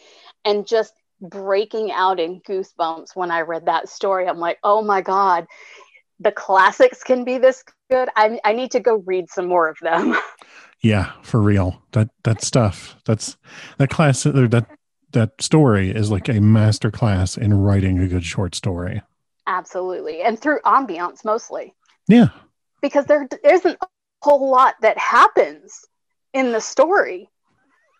And 0.46 0.68
just 0.68 0.94
breaking 1.24 1.92
out 1.92 2.20
in 2.20 2.42
goosebumps 2.42 3.16
when 3.16 3.32
I 3.32 3.42
read 3.42 3.66
that 3.66 3.90
story. 3.90 4.28
I'm 4.28 4.40
like, 4.40 4.60
oh 4.64 4.84
my 4.84 5.02
God, 5.02 5.48
the 6.20 6.32
classics 6.32 7.04
can 7.04 7.24
be 7.24 7.38
this 7.38 7.64
good. 7.90 8.10
I, 8.16 8.40
I 8.44 8.54
need 8.54 8.72
to 8.72 8.80
go 8.80 9.04
read 9.06 9.30
some 9.30 9.48
more 9.48 9.68
of 9.68 9.78
them. 9.82 10.16
Yeah, 10.84 11.14
for 11.22 11.42
real. 11.42 11.82
That 11.94 12.10
that 12.26 12.44
stuff. 12.44 12.98
That's 13.06 13.38
that 13.78 13.90
class. 13.90 14.26
Uh, 14.26 14.48
that 14.50 14.68
that 15.14 15.42
story 15.42 15.90
is 15.92 16.12
like 16.12 16.28
a 16.28 16.42
master 16.42 16.92
class 16.92 17.38
in 17.38 17.54
writing 17.54 18.00
a 18.00 18.08
good 18.08 18.26
short 18.26 18.54
story. 18.54 19.02
Absolutely, 19.48 20.22
and 20.22 20.38
through 20.38 20.60
ambiance 20.66 21.24
mostly. 21.24 21.74
Yeah, 22.10 22.30
because 22.82 23.06
there 23.06 23.30
isn't 23.46 23.78
a 23.82 23.88
whole 24.22 24.52
lot 24.52 24.76
that 24.82 24.98
happens 24.98 25.86
in 26.34 26.52
the 26.52 26.60
story, 26.60 27.30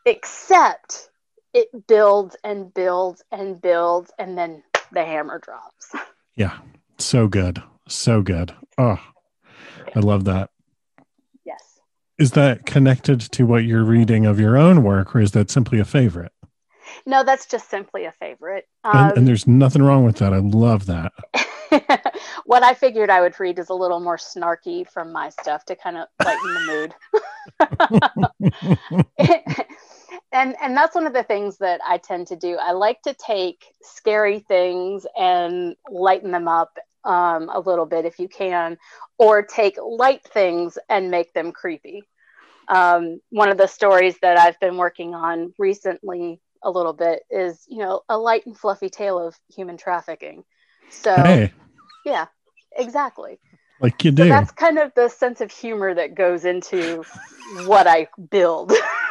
except 0.06 1.10
it 1.54 1.88
builds 1.88 2.36
and 2.44 2.74
builds 2.74 3.24
and 3.32 3.62
builds, 3.62 4.12
and 4.18 4.38
then 4.38 4.64
the 4.92 5.04
hammer 5.04 5.40
drops. 5.40 5.92
Yeah, 6.36 6.58
so 6.98 7.28
good, 7.28 7.62
so 7.88 8.22
good. 8.22 8.54
Oh, 8.78 9.00
I 9.96 10.00
love 10.00 10.26
that. 10.26 10.50
Yes. 11.46 11.80
Is 12.18 12.32
that 12.32 12.66
connected 12.66 13.22
to 13.22 13.46
what 13.46 13.64
you're 13.64 13.84
reading 13.84 14.26
of 14.26 14.40
your 14.40 14.58
own 14.58 14.84
work, 14.84 15.16
or 15.16 15.20
is 15.20 15.32
that 15.32 15.52
simply 15.52 15.80
a 15.80 15.86
favorite? 15.86 16.32
No, 17.06 17.24
that's 17.24 17.46
just 17.46 17.70
simply 17.70 18.06
a 18.06 18.12
favorite. 18.12 18.68
Um, 18.84 18.96
and, 18.96 19.10
and 19.10 19.18
um, 19.20 19.26
there's 19.26 19.48
nothing 19.48 19.82
wrong 19.84 20.06
with 20.06 20.18
that. 20.18 20.34
I 20.34 20.40
love 20.40 20.86
that. 20.88 21.12
what 22.46 22.64
I 22.64 22.74
figured 22.74 23.10
I 23.10 23.22
would 23.22 23.40
read 23.40 23.60
is 23.60 23.70
a 23.70 23.74
little 23.74 24.00
more 24.00 24.18
snarky 24.18 24.88
from 24.88 25.12
my 25.12 25.30
stuff 25.30 25.66
to 25.66 25.76
kind 25.76 25.98
of 25.98 26.08
lighten 26.24 26.54
the 26.54 26.92
mood. 29.20 29.66
and 30.34 30.56
and 30.62 30.76
that's 30.76 30.96
one 30.96 31.08
of 31.08 31.14
the 31.14 31.24
things 31.24 31.58
that 31.60 31.80
I 31.88 31.98
tend 31.98 32.28
to 32.28 32.36
do. 32.36 32.58
I 32.60 32.72
like 32.72 33.02
to 33.04 33.14
take 33.14 33.64
scary 33.82 34.40
things 34.40 35.06
and 35.18 35.76
lighten 35.90 36.32
them 36.32 36.48
up 36.48 36.78
um, 37.06 37.50
a 37.50 37.60
little 37.60 37.86
bit 37.86 38.06
if 38.06 38.20
you 38.20 38.28
can, 38.28 38.78
or 39.18 39.44
take 39.44 39.78
light 39.82 40.24
things 40.28 40.78
and 40.90 41.12
make 41.12 41.34
them 41.34 41.52
creepy. 41.52 42.04
Um, 42.68 43.20
one 43.30 43.50
of 43.50 43.58
the 43.58 43.68
stories 43.68 44.18
that 44.22 44.38
I've 44.38 44.60
been 44.60 44.78
working 44.78 45.14
on 45.14 45.54
recently 45.60 46.40
a 46.64 46.72
little 46.72 46.94
bit 46.94 47.24
is, 47.30 47.66
you 47.68 47.80
know, 47.80 48.02
a 48.10 48.18
light 48.18 48.46
and 48.46 48.58
fluffy 48.58 48.90
tale 48.90 49.20
of 49.20 49.36
human 49.54 49.78
trafficking. 49.78 50.44
So, 50.90 51.16
hey. 51.16 51.52
yeah, 52.06 52.28
exactly. 52.76 53.40
Like 53.80 54.04
you 54.04 54.12
do. 54.12 54.24
So 54.24 54.30
that's 54.30 54.52
kind 54.52 54.80
of 54.80 54.94
the 54.96 55.10
sense 55.10 55.42
of 55.42 55.52
humor 55.52 55.94
that 55.94 56.16
goes 56.16 56.46
into 56.46 57.04
what 57.66 57.86
I 57.86 58.08
build. 58.30 58.72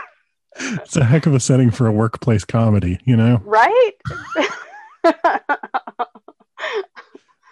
it's 0.57 0.97
a 0.97 1.05
heck 1.05 1.27
of 1.27 1.35
a 1.35 1.41
setting 1.41 1.71
for 1.71 1.87
a 1.87 1.93
workplace 1.93 2.45
comedy, 2.45 2.99
you 3.05 3.17
know? 3.17 3.41
Right? 3.45 3.93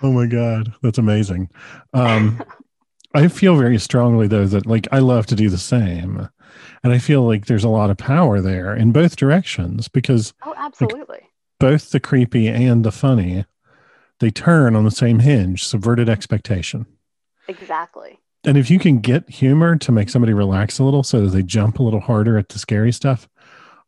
oh 0.02 0.12
my 0.12 0.26
God. 0.26 0.72
That's 0.82 0.98
amazing. 0.98 1.48
Um, 1.92 2.42
I 3.14 3.28
feel 3.28 3.56
very 3.56 3.78
strongly 3.78 4.26
though 4.26 4.46
that 4.46 4.66
like 4.66 4.86
I 4.92 4.98
love 5.00 5.26
to 5.26 5.34
do 5.34 5.48
the 5.48 5.58
same. 5.58 6.28
And 6.82 6.92
I 6.92 6.98
feel 6.98 7.22
like 7.22 7.46
there's 7.46 7.64
a 7.64 7.68
lot 7.68 7.90
of 7.90 7.96
power 7.96 8.40
there 8.40 8.74
in 8.74 8.92
both 8.92 9.16
directions 9.16 9.88
because 9.88 10.32
Oh, 10.44 10.54
absolutely. 10.56 11.06
Like, 11.08 11.24
both 11.58 11.90
the 11.90 12.00
creepy 12.00 12.48
and 12.48 12.84
the 12.84 12.92
funny, 12.92 13.44
they 14.18 14.30
turn 14.30 14.74
on 14.74 14.84
the 14.84 14.90
same 14.90 15.18
hinge, 15.20 15.64
subverted 15.64 16.08
expectation. 16.08 16.86
Exactly. 17.48 18.18
And 18.44 18.56
if 18.56 18.70
you 18.70 18.78
can 18.78 19.00
get 19.00 19.28
humor 19.28 19.76
to 19.76 19.92
make 19.92 20.08
somebody 20.08 20.32
relax 20.32 20.78
a 20.78 20.84
little 20.84 21.02
so 21.02 21.22
that 21.22 21.30
they 21.30 21.42
jump 21.42 21.78
a 21.78 21.82
little 21.82 22.00
harder 22.00 22.38
at 22.38 22.48
the 22.48 22.58
scary 22.58 22.92
stuff, 22.92 23.28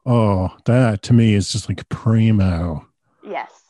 oh, 0.04 0.50
that 0.66 1.02
to 1.02 1.12
me 1.12 1.34
is 1.34 1.50
just 1.50 1.68
like 1.68 1.88
primo. 1.88 2.86
Yes 3.24 3.62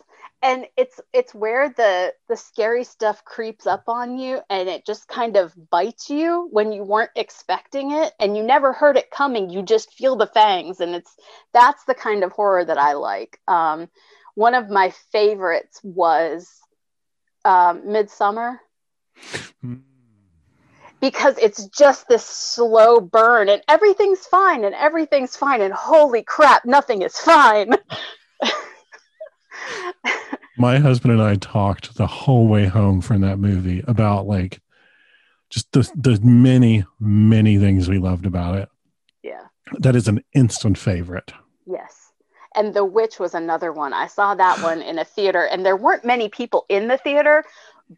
and 0.42 0.66
it's 0.76 1.00
it's 1.12 1.34
where 1.34 1.68
the 1.70 2.12
the 2.28 2.36
scary 2.36 2.84
stuff 2.84 3.24
creeps 3.24 3.66
up 3.66 3.84
on 3.86 4.18
you 4.18 4.40
and 4.50 4.68
it 4.68 4.84
just 4.84 5.08
kind 5.08 5.36
of 5.36 5.54
bites 5.70 6.10
you 6.10 6.48
when 6.50 6.72
you 6.72 6.82
weren't 6.82 7.10
expecting 7.16 7.92
it 7.92 8.12
and 8.18 8.36
you 8.36 8.42
never 8.42 8.72
heard 8.72 8.96
it 8.96 9.10
coming 9.10 9.48
you 9.48 9.62
just 9.62 9.92
feel 9.94 10.16
the 10.16 10.26
fangs 10.26 10.80
and 10.80 10.94
it's 10.94 11.16
that's 11.52 11.84
the 11.84 11.94
kind 11.94 12.24
of 12.24 12.32
horror 12.32 12.64
that 12.64 12.78
i 12.78 12.92
like 12.92 13.38
um, 13.48 13.88
one 14.34 14.54
of 14.54 14.68
my 14.68 14.90
favorites 15.12 15.80
was 15.82 16.60
um, 17.44 17.82
Midsommar 17.82 18.58
hmm. 19.60 19.76
Because 21.02 21.36
it's 21.36 21.66
just 21.66 22.08
this 22.08 22.24
slow 22.24 22.98
burn 23.00 23.50
and 23.50 23.60
everything's 23.68 24.24
fine 24.24 24.64
and 24.64 24.74
everything's 24.74 25.36
fine 25.36 25.60
and 25.60 25.74
holy 25.74 26.22
crap 26.22 26.64
nothing 26.64 27.02
is 27.02 27.18
fine 27.18 27.76
my 30.56 30.78
husband 30.78 31.12
and 31.12 31.22
I 31.22 31.34
talked 31.36 31.96
the 31.96 32.06
whole 32.06 32.46
way 32.46 32.66
home 32.66 33.00
from 33.00 33.20
that 33.22 33.38
movie 33.38 33.82
about 33.86 34.26
like 34.26 34.60
just 35.50 35.70
the 35.72 35.90
the 35.94 36.18
many 36.22 36.84
many 36.98 37.58
things 37.58 37.88
we 37.88 37.98
loved 37.98 38.26
about 38.26 38.56
it. 38.56 38.68
Yeah. 39.22 39.42
That 39.78 39.96
is 39.96 40.08
an 40.08 40.24
instant 40.32 40.78
favorite. 40.78 41.32
Yes. 41.66 42.12
And 42.54 42.74
The 42.74 42.84
Witch 42.84 43.18
was 43.18 43.34
another 43.34 43.72
one. 43.72 43.92
I 43.92 44.06
saw 44.06 44.34
that 44.34 44.62
one 44.62 44.82
in 44.82 44.98
a 44.98 45.04
theater 45.04 45.46
and 45.46 45.64
there 45.64 45.76
weren't 45.76 46.04
many 46.04 46.28
people 46.28 46.66
in 46.68 46.88
the 46.88 46.98
theater, 46.98 47.44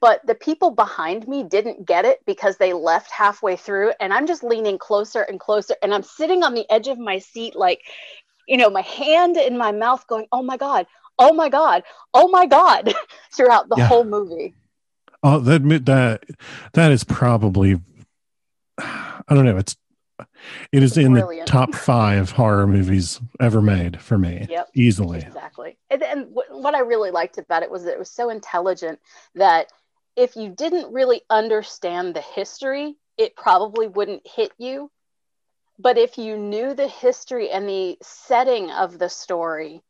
but 0.01 0.27
the 0.27 0.35
people 0.35 0.71
behind 0.71 1.29
me 1.29 1.43
didn't 1.43 1.87
get 1.87 2.05
it 2.05 2.21
because 2.27 2.57
they 2.57 2.73
left 2.73 3.11
halfway 3.11 3.57
through 3.57 3.93
and 4.01 4.13
I'm 4.13 4.27
just 4.27 4.43
leaning 4.43 4.79
closer 4.79 5.23
and 5.23 5.39
closer 5.39 5.75
and 5.83 5.95
I'm 5.95 6.03
sitting 6.03 6.43
on 6.43 6.55
the 6.55 6.71
edge 6.71 6.89
of 6.89 6.99
my 6.99 7.19
seat 7.19 7.57
like 7.57 7.83
you 8.47 8.59
know, 8.59 8.69
my 8.69 8.83
hand 8.83 9.39
in 9.39 9.57
my 9.57 9.73
mouth 9.73 10.07
going, 10.07 10.27
"Oh 10.31 10.43
my 10.43 10.59
god, 10.59 10.87
oh 11.19 11.33
my 11.33 11.49
god 11.49 11.83
oh 12.13 12.29
my 12.29 12.47
god 12.47 12.93
throughout 13.33 13.69
the 13.69 13.77
yeah. 13.79 13.87
whole 13.87 14.05
movie 14.05 14.55
oh 15.23 15.39
that 15.39 15.63
that 15.85 16.25
that 16.73 16.93
is 16.93 17.05
probably 17.05 17.81
i 18.79 19.23
don't 19.29 19.45
know 19.45 19.57
it's 19.57 19.77
it 20.73 20.83
is 20.83 20.97
in 20.97 21.13
Brilliant. 21.13 21.47
the 21.47 21.53
top 21.53 21.75
five 21.75 22.31
horror 22.31 22.67
movies 22.67 23.21
ever 23.41 23.61
made 23.61 24.01
for 24.01 24.19
me 24.19 24.47
yep 24.49 24.69
easily 24.75 25.21
exactly 25.21 25.77
and, 25.91 26.03
and 26.03 26.27
what 26.51 26.75
i 26.75 26.81
really 26.81 27.11
liked 27.11 27.39
about 27.39 27.63
it 27.63 27.71
was 27.71 27.85
that 27.85 27.93
it 27.93 27.99
was 27.99 28.11
so 28.11 28.31
intelligent 28.31 28.99
that 29.35 29.69
if 30.17 30.37
you 30.37 30.49
didn't 30.51 30.93
really 30.93 31.23
understand 31.29 32.15
the 32.15 32.21
history 32.21 32.95
it 33.17 33.37
probably 33.37 33.87
wouldn't 33.87 34.27
hit 34.27 34.53
you 34.59 34.91
but 35.79 35.99
if 35.99 36.19
you 36.19 36.37
knew 36.37 36.75
the 36.75 36.89
history 36.89 37.51
and 37.51 37.69
the 37.69 37.99
setting 38.03 38.71
of 38.71 38.99
the 38.99 39.09
story 39.09 39.83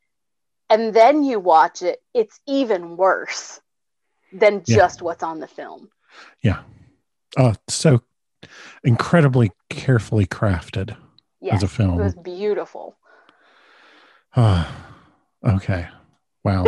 and 0.70 0.94
then 0.94 1.22
you 1.22 1.38
watch 1.38 1.82
it, 1.82 2.02
it's 2.14 2.40
even 2.46 2.96
worse 2.96 3.60
than 4.32 4.64
just 4.64 5.00
yeah. 5.00 5.04
what's 5.04 5.22
on 5.22 5.38
the 5.40 5.46
film. 5.46 5.90
Yeah. 6.42 6.62
Oh, 7.36 7.54
so 7.68 8.02
incredibly 8.82 9.52
carefully 9.68 10.26
crafted 10.26 10.96
yes, 11.40 11.56
as 11.56 11.62
a 11.62 11.68
film. 11.68 12.00
It 12.00 12.04
was 12.04 12.14
beautiful. 12.14 12.96
Ah, 14.36 14.96
okay. 15.46 15.88
Wow. 16.44 16.64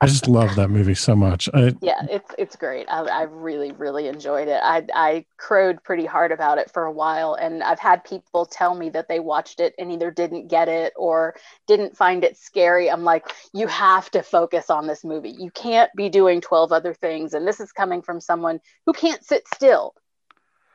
I 0.00 0.06
just 0.06 0.28
love 0.28 0.54
that 0.54 0.70
movie 0.70 0.94
so 0.94 1.16
much. 1.16 1.48
I, 1.52 1.74
yeah, 1.80 2.06
it's 2.08 2.32
it's 2.38 2.54
great. 2.54 2.86
I, 2.88 3.00
I 3.00 3.22
really 3.22 3.72
really 3.72 4.06
enjoyed 4.06 4.46
it. 4.46 4.60
I 4.62 4.86
I 4.94 5.24
crowed 5.38 5.82
pretty 5.82 6.06
hard 6.06 6.30
about 6.30 6.58
it 6.58 6.70
for 6.70 6.84
a 6.84 6.92
while, 6.92 7.34
and 7.34 7.64
I've 7.64 7.80
had 7.80 8.04
people 8.04 8.46
tell 8.46 8.76
me 8.76 8.90
that 8.90 9.08
they 9.08 9.18
watched 9.18 9.58
it 9.58 9.74
and 9.76 9.90
either 9.90 10.12
didn't 10.12 10.46
get 10.46 10.68
it 10.68 10.92
or 10.94 11.34
didn't 11.66 11.96
find 11.96 12.22
it 12.22 12.36
scary. 12.36 12.88
I'm 12.88 13.02
like, 13.02 13.26
you 13.52 13.66
have 13.66 14.08
to 14.12 14.22
focus 14.22 14.70
on 14.70 14.86
this 14.86 15.02
movie. 15.02 15.30
You 15.30 15.50
can't 15.50 15.90
be 15.96 16.08
doing 16.08 16.40
twelve 16.40 16.70
other 16.70 16.94
things. 16.94 17.34
And 17.34 17.44
this 17.44 17.58
is 17.58 17.72
coming 17.72 18.00
from 18.00 18.20
someone 18.20 18.60
who 18.86 18.92
can't 18.92 19.24
sit 19.24 19.48
still. 19.52 19.94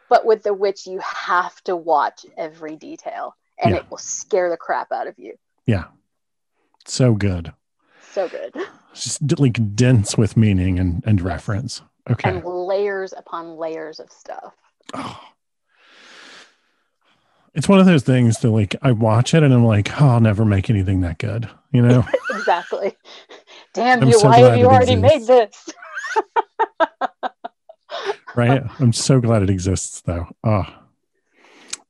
But 0.09 0.25
with 0.25 0.43
The 0.43 0.53
Witch, 0.53 0.85
you 0.85 0.99
have 0.99 1.63
to 1.63 1.77
watch 1.77 2.25
every 2.37 2.75
detail, 2.75 3.37
and 3.57 3.73
yeah. 3.73 3.79
it 3.79 3.89
will 3.89 3.97
scare 3.97 4.49
the 4.49 4.57
crap 4.57 4.91
out 4.91 5.07
of 5.07 5.17
you. 5.17 5.35
Yeah, 5.65 5.85
so 6.85 7.13
good 7.13 7.53
so 8.13 8.29
good. 8.29 8.55
Just 8.93 9.39
like 9.39 9.75
dense 9.75 10.17
with 10.17 10.37
meaning 10.37 10.79
and, 10.79 11.03
and 11.05 11.19
reference. 11.21 11.81
Okay. 12.09 12.29
And 12.29 12.45
layers 12.45 13.13
upon 13.13 13.57
layers 13.57 13.99
of 13.99 14.11
stuff. 14.11 14.53
Oh. 14.93 15.19
It's 17.55 17.69
one 17.69 17.79
of 17.79 17.85
those 17.85 18.03
things 18.03 18.39
that 18.39 18.49
like 18.49 18.75
I 18.81 18.91
watch 18.91 19.33
it 19.33 19.43
and 19.43 19.53
I'm 19.53 19.65
like, 19.65 20.01
oh, 20.01 20.07
I'll 20.09 20.19
never 20.19 20.45
make 20.45 20.69
anything 20.69 21.01
that 21.01 21.17
good. 21.17 21.49
You 21.71 21.81
know? 21.81 22.05
exactly. 22.31 22.95
Damn 23.73 24.01
I'm 24.01 24.07
you, 24.07 24.19
so 24.19 24.27
why 24.27 24.39
have 24.39 24.57
you 24.57 24.65
already 24.65 24.93
exists. 24.93 25.27
made 25.27 25.27
this? 25.27 25.69
right? 28.35 28.63
I'm 28.79 28.93
so 28.93 29.19
glad 29.19 29.43
it 29.43 29.49
exists 29.49 30.01
though. 30.01 30.27
Oh. 30.43 30.65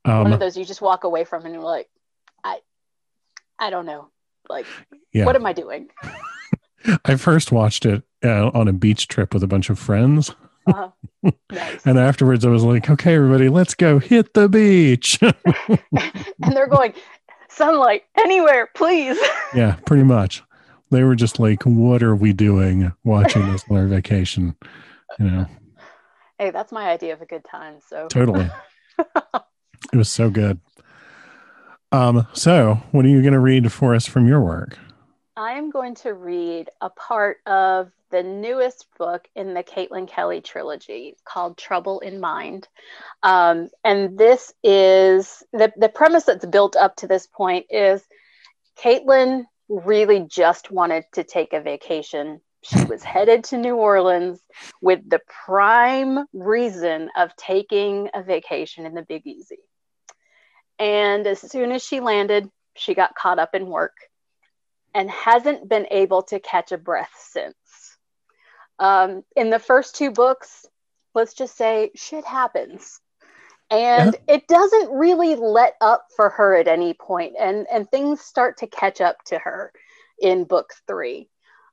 Um, 0.06 0.24
one 0.24 0.32
of 0.34 0.40
those 0.40 0.56
you 0.56 0.64
just 0.66 0.82
walk 0.82 1.04
away 1.04 1.24
from 1.24 1.44
and 1.44 1.54
you're 1.54 1.62
like, 1.62 1.88
I 2.42 2.58
I 3.58 3.70
don't 3.70 3.86
know. 3.86 4.10
Like, 4.48 4.66
yeah. 5.12 5.24
what 5.24 5.36
am 5.36 5.46
I 5.46 5.52
doing? 5.52 5.88
I 7.04 7.16
first 7.16 7.52
watched 7.52 7.86
it 7.86 8.02
uh, 8.22 8.48
on 8.48 8.68
a 8.68 8.72
beach 8.72 9.08
trip 9.08 9.32
with 9.32 9.42
a 9.42 9.46
bunch 9.46 9.70
of 9.70 9.78
friends. 9.78 10.30
Uh, 10.66 10.88
nice. 11.50 11.80
and 11.86 11.98
afterwards, 11.98 12.44
I 12.44 12.50
was 12.50 12.62
like, 12.62 12.90
okay, 12.90 13.14
everybody, 13.14 13.48
let's 13.48 13.74
go 13.74 13.98
hit 13.98 14.34
the 14.34 14.48
beach. 14.48 15.18
and 15.22 16.52
they're 16.52 16.66
going, 16.66 16.94
sunlight 17.48 18.04
anywhere, 18.18 18.68
please. 18.74 19.18
yeah, 19.54 19.76
pretty 19.86 20.04
much. 20.04 20.42
They 20.90 21.02
were 21.02 21.16
just 21.16 21.38
like, 21.38 21.62
what 21.64 22.02
are 22.02 22.14
we 22.14 22.32
doing 22.32 22.92
watching 23.02 23.50
this 23.50 23.64
on 23.68 23.76
our 23.76 23.86
vacation? 23.86 24.54
You 25.18 25.30
know. 25.30 25.46
Hey, 26.38 26.50
that's 26.50 26.72
my 26.72 26.90
idea 26.90 27.14
of 27.14 27.22
a 27.22 27.26
good 27.26 27.44
time. 27.44 27.76
So 27.88 28.08
totally. 28.08 28.50
it 28.98 29.96
was 29.96 30.10
so 30.10 30.30
good. 30.30 30.60
Um, 31.94 32.26
so 32.32 32.82
what 32.90 33.04
are 33.04 33.08
you 33.08 33.22
going 33.22 33.34
to 33.34 33.38
read 33.38 33.70
for 33.70 33.94
us 33.94 34.04
from 34.04 34.26
your 34.26 34.40
work? 34.40 34.76
I 35.36 35.52
am 35.52 35.70
going 35.70 35.94
to 35.96 36.12
read 36.12 36.68
a 36.80 36.90
part 36.90 37.36
of 37.46 37.92
the 38.10 38.24
newest 38.24 38.86
book 38.98 39.28
in 39.36 39.54
the 39.54 39.62
Caitlin 39.62 40.08
Kelly 40.08 40.40
trilogy 40.40 41.16
called 41.24 41.56
Trouble 41.56 42.00
in 42.00 42.18
Mind. 42.18 42.66
Um, 43.22 43.70
and 43.84 44.18
this 44.18 44.52
is 44.64 45.44
the, 45.52 45.72
the 45.76 45.88
premise 45.88 46.24
that's 46.24 46.44
built 46.46 46.74
up 46.74 46.96
to 46.96 47.06
this 47.06 47.28
point 47.28 47.66
is 47.70 48.02
Caitlin 48.76 49.44
really 49.68 50.26
just 50.28 50.72
wanted 50.72 51.04
to 51.12 51.22
take 51.22 51.52
a 51.52 51.60
vacation. 51.60 52.40
She 52.62 52.84
was 52.86 53.02
headed 53.04 53.44
to 53.44 53.56
New 53.56 53.76
Orleans 53.76 54.40
with 54.82 54.98
the 55.08 55.20
prime 55.46 56.26
reason 56.32 57.08
of 57.16 57.36
taking 57.36 58.08
a 58.14 58.22
vacation 58.24 58.84
in 58.84 58.94
the 58.94 59.02
Big 59.02 59.24
Easy. 59.28 59.58
And 60.78 61.26
as 61.26 61.40
soon 61.40 61.72
as 61.72 61.84
she 61.84 62.00
landed, 62.00 62.48
she 62.74 62.94
got 62.94 63.14
caught 63.14 63.38
up 63.38 63.54
in 63.54 63.66
work 63.66 63.96
and 64.94 65.10
hasn't 65.10 65.68
been 65.68 65.86
able 65.90 66.22
to 66.24 66.40
catch 66.40 66.72
a 66.72 66.78
breath 66.78 67.12
since. 67.30 67.54
Um, 68.78 69.22
in 69.36 69.50
the 69.50 69.58
first 69.58 69.94
two 69.94 70.10
books, 70.10 70.66
let's 71.14 71.34
just 71.34 71.56
say 71.56 71.90
shit 71.94 72.24
happens. 72.24 73.00
And 73.70 74.16
yeah. 74.28 74.34
it 74.34 74.48
doesn't 74.48 74.90
really 74.90 75.36
let 75.36 75.74
up 75.80 76.06
for 76.14 76.28
her 76.30 76.54
at 76.54 76.68
any 76.68 76.92
point, 76.94 77.34
and 77.40 77.66
and 77.72 77.90
things 77.90 78.20
start 78.20 78.58
to 78.58 78.66
catch 78.66 79.00
up 79.00 79.16
to 79.26 79.38
her 79.38 79.72
in 80.20 80.44
book 80.44 80.72
three. 80.86 81.28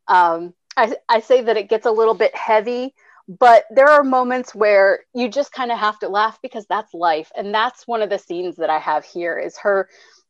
Um, 0.08 0.53
I, 0.77 0.96
I 1.10 1.20
say 1.20 1.41
that 1.41 1.58
it 1.58 1.70
gets 1.70 1.86
a 1.86 1.91
little 1.91 2.13
bit 2.13 2.36
heavy, 2.36 2.96
but 3.39 3.63
there 3.69 3.88
are 3.88 4.03
moments 4.03 4.53
where 4.53 5.00
you 5.13 5.29
just 5.29 5.53
kind 5.53 5.71
of 5.71 5.77
have 5.77 5.97
to 6.00 6.09
laugh 6.09 6.38
because 6.41 6.65
that's 6.67 6.93
life, 6.93 7.31
and 7.35 7.53
that's 7.53 7.88
one 7.88 8.01
of 8.01 8.09
the 8.09 8.19
scenes 8.19 8.57
that 8.57 8.69
I 8.69 8.79
have 8.79 9.05
here 9.05 9.38
is 9.38 9.57
her 9.59 9.88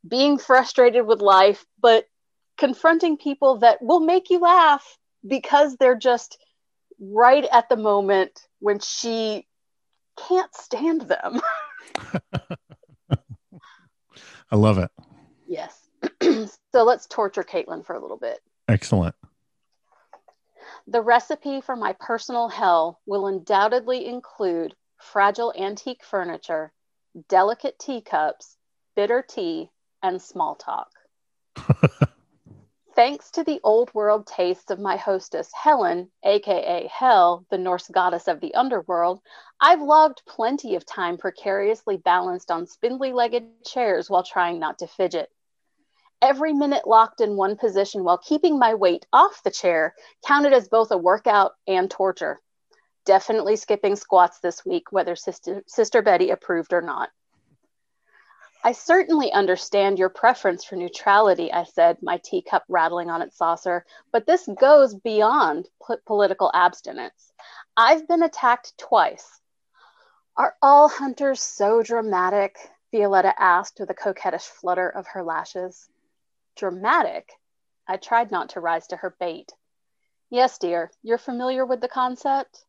being 0.08 0.38
frustrated 0.38 1.08
with 1.08 1.20
life, 1.20 1.66
but 1.82 2.06
confronting 2.58 3.18
people 3.18 3.58
that 3.60 3.82
will 3.82 4.02
make 4.02 4.30
you 4.30 4.40
laugh 4.40 4.98
because 5.28 5.76
they're 5.78 5.98
just 5.98 6.38
right 7.00 7.46
at 7.52 7.70
the 7.70 7.78
moment 7.78 8.48
when 8.60 8.78
she 8.80 9.48
can't 10.28 10.54
stand 10.54 11.02
them. 11.02 11.42
I 14.52 14.56
love 14.56 14.78
it. 14.78 14.92
Yes. 15.48 15.76
so 16.22 16.84
let's 16.84 17.08
torture 17.08 17.44
Caitlin 17.44 17.84
for 17.84 17.96
a 17.96 18.00
little 18.00 18.18
bit. 18.18 18.40
Excellent. 18.68 19.16
The 20.92 21.02
recipe 21.02 21.62
for 21.62 21.78
my 21.78 21.94
personal 21.94 22.50
hell 22.50 23.00
will 23.06 23.26
undoubtedly 23.26 24.06
include 24.08 24.76
fragile 24.98 25.54
antique 25.58 26.04
furniture, 26.04 26.74
delicate 27.30 27.80
teacups, 27.80 28.58
bitter 28.94 29.22
tea, 29.22 29.72
and 30.04 30.22
small 30.22 30.56
talk. 30.56 30.92
Thanks 32.94 33.32
to 33.32 33.44
the 33.46 33.62
old 33.64 33.94
world 33.94 34.28
tastes 34.28 34.70
of 34.70 34.82
my 34.82 34.98
hostess, 34.98 35.50
Helen, 35.54 36.12
aka 36.24 36.88
Hel, 36.88 37.46
the 37.50 37.58
Norse 37.58 37.88
goddess 37.88 38.28
of 38.28 38.42
the 38.42 38.54
underworld, 38.54 39.22
I've 39.62 39.82
logged 39.82 40.24
plenty 40.28 40.76
of 40.76 40.86
time 40.86 41.18
precariously 41.18 41.96
balanced 41.96 42.52
on 42.52 42.68
spindly 42.68 43.14
legged 43.14 43.64
chairs 43.64 44.10
while 44.10 44.24
trying 44.24 44.60
not 44.60 44.80
to 44.80 44.88
fidget. 44.88 45.32
Every 46.22 46.54
minute 46.54 46.86
locked 46.86 47.20
in 47.20 47.36
one 47.36 47.58
position 47.58 48.04
while 48.04 48.20
keeping 48.20 48.60
my 48.60 48.76
weight 48.76 49.08
off 49.12 49.42
the 49.44 49.50
chair 49.50 49.96
counted 50.26 50.54
as 50.54 50.68
both 50.68 50.92
a 50.92 50.98
workout 50.98 51.54
and 51.66 51.90
torture. 51.90 52.40
Definitely 53.06 53.56
skipping 53.56 53.96
squats 53.96 54.40
this 54.40 54.64
week, 54.64 54.92
whether 54.92 55.16
Sister, 55.16 55.64
Sister 55.66 56.04
Betty 56.04 56.30
approved 56.30 56.74
or 56.74 56.82
not. 56.82 57.10
I 58.64 58.74
certainly 58.74 59.32
understand 59.32 59.98
your 59.98 60.10
preference 60.10 60.64
for 60.64 60.76
neutrality, 60.76 61.52
I 61.52 61.64
said, 61.64 61.98
my 62.04 62.22
teacup 62.24 62.64
rattling 62.70 63.10
on 63.10 63.24
its 63.24 63.36
saucer, 63.36 63.84
but 64.12 64.28
this 64.28 64.48
goes 64.60 64.94
beyond 64.94 65.68
po- 65.82 65.98
political 66.06 66.52
abstinence. 66.54 67.34
I've 67.76 68.08
been 68.08 68.22
attacked 68.22 68.78
twice. 68.78 69.42
Are 70.38 70.56
all 70.62 70.88
hunters 70.88 71.42
so 71.42 71.82
dramatic? 71.82 72.58
Violetta 72.92 73.34
asked 73.42 73.80
with 73.80 73.90
a 73.90 73.96
coquettish 73.96 74.46
flutter 74.46 74.88
of 74.88 75.08
her 75.08 75.24
lashes. 75.24 75.90
Dramatic? 76.56 77.34
I 77.88 77.98
tried 77.98 78.32
not 78.32 78.50
to 78.50 78.60
rise 78.60 78.88
to 78.88 78.98
her 78.98 79.16
bait. 79.20 79.52
Yes, 80.30 80.58
dear, 80.58 80.92
you're 81.02 81.18
familiar 81.18 81.66
with 81.66 81.82
the 81.82 81.88
concept? 81.88 82.66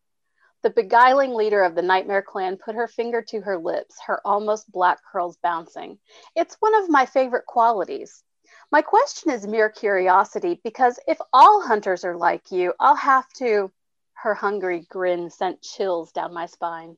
The 0.63 0.71
beguiling 0.71 1.35
leader 1.35 1.63
of 1.63 1.75
the 1.75 1.83
Nightmare 1.83 2.23
Clan 2.23 2.57
put 2.57 2.77
her 2.77 2.87
finger 2.87 3.23
to 3.23 3.41
her 3.41 3.59
lips, 3.59 4.01
her 4.07 4.21
almost 4.25 4.71
black 4.71 5.01
curls 5.05 5.37
bouncing. 5.43 5.99
It's 6.37 6.57
one 6.61 6.75
of 6.75 6.89
my 6.89 7.07
favorite 7.07 7.47
qualities. 7.47 8.23
My 8.71 8.83
question 8.83 9.33
is 9.33 9.47
mere 9.47 9.69
curiosity 9.69 10.61
because 10.63 10.99
if 11.07 11.21
all 11.33 11.63
hunters 11.63 12.05
are 12.05 12.17
like 12.17 12.51
you, 12.53 12.75
I'll 12.79 12.95
have 12.95 13.29
to. 13.39 13.73
Her 14.15 14.35
hungry 14.35 14.87
grin 14.89 15.31
sent 15.31 15.63
chills 15.63 16.13
down 16.13 16.33
my 16.33 16.47
spine. 16.47 16.97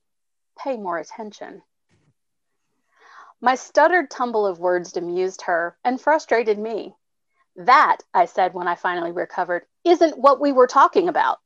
Pay 0.59 0.77
more 0.77 0.99
attention. 0.99 1.63
My 3.45 3.57
stuttered 3.57 4.11
tumble 4.11 4.47
of 4.47 4.59
words 4.59 4.97
amused 4.97 5.43
her 5.43 5.77
and 5.85 6.01
frustrated 6.01 6.59
me. 6.59 6.97
That, 7.55 7.99
I 8.15 8.25
said 8.25 8.55
when 8.55 8.67
I 8.67 8.75
finally 8.75 9.13
recovered, 9.13 9.67
isn't 9.85 10.17
what 10.17 10.41
we 10.41 10.51
were 10.51 10.67
talking 10.67 11.11
about. 11.11 11.41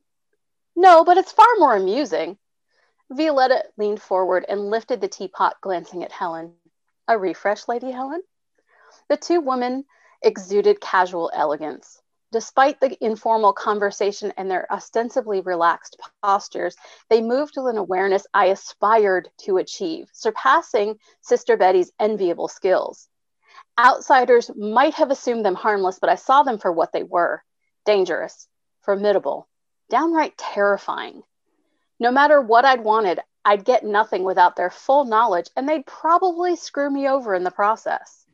No, 0.76 1.02
but 1.02 1.18
it's 1.18 1.32
far 1.32 1.48
more 1.56 1.74
amusing. 1.74 2.38
Violetta 3.10 3.64
leaned 3.76 4.00
forward 4.00 4.46
and 4.48 4.70
lifted 4.70 5.00
the 5.00 5.08
teapot, 5.08 5.60
glancing 5.60 6.04
at 6.04 6.12
Helen. 6.12 6.54
A 7.08 7.18
refresh, 7.18 7.66
Lady 7.66 7.90
Helen? 7.90 8.22
The 9.08 9.16
two 9.16 9.40
women 9.40 9.84
exuded 10.22 10.80
casual 10.80 11.32
elegance. 11.34 12.00
Despite 12.30 12.78
the 12.78 13.02
informal 13.02 13.54
conversation 13.54 14.34
and 14.36 14.50
their 14.50 14.70
ostensibly 14.70 15.40
relaxed 15.40 15.98
postures, 16.22 16.76
they 17.08 17.22
moved 17.22 17.54
with 17.56 17.68
an 17.68 17.78
awareness 17.78 18.26
I 18.34 18.46
aspired 18.46 19.30
to 19.38 19.56
achieve, 19.56 20.10
surpassing 20.12 20.98
Sister 21.22 21.56
Betty's 21.56 21.90
enviable 21.98 22.48
skills. 22.48 23.08
Outsiders 23.78 24.50
might 24.54 24.94
have 24.94 25.10
assumed 25.10 25.44
them 25.44 25.54
harmless, 25.54 25.98
but 25.98 26.10
I 26.10 26.16
saw 26.16 26.42
them 26.42 26.58
for 26.58 26.70
what 26.70 26.92
they 26.92 27.02
were 27.02 27.42
dangerous, 27.86 28.46
formidable, 28.82 29.48
downright 29.88 30.36
terrifying. 30.36 31.22
No 31.98 32.10
matter 32.10 32.42
what 32.42 32.66
I'd 32.66 32.84
wanted, 32.84 33.20
I'd 33.42 33.64
get 33.64 33.84
nothing 33.84 34.24
without 34.24 34.56
their 34.56 34.68
full 34.68 35.06
knowledge, 35.06 35.48
and 35.56 35.66
they'd 35.66 35.86
probably 35.86 36.56
screw 36.56 36.90
me 36.90 37.08
over 37.08 37.34
in 37.34 37.44
the 37.44 37.50
process. 37.50 38.26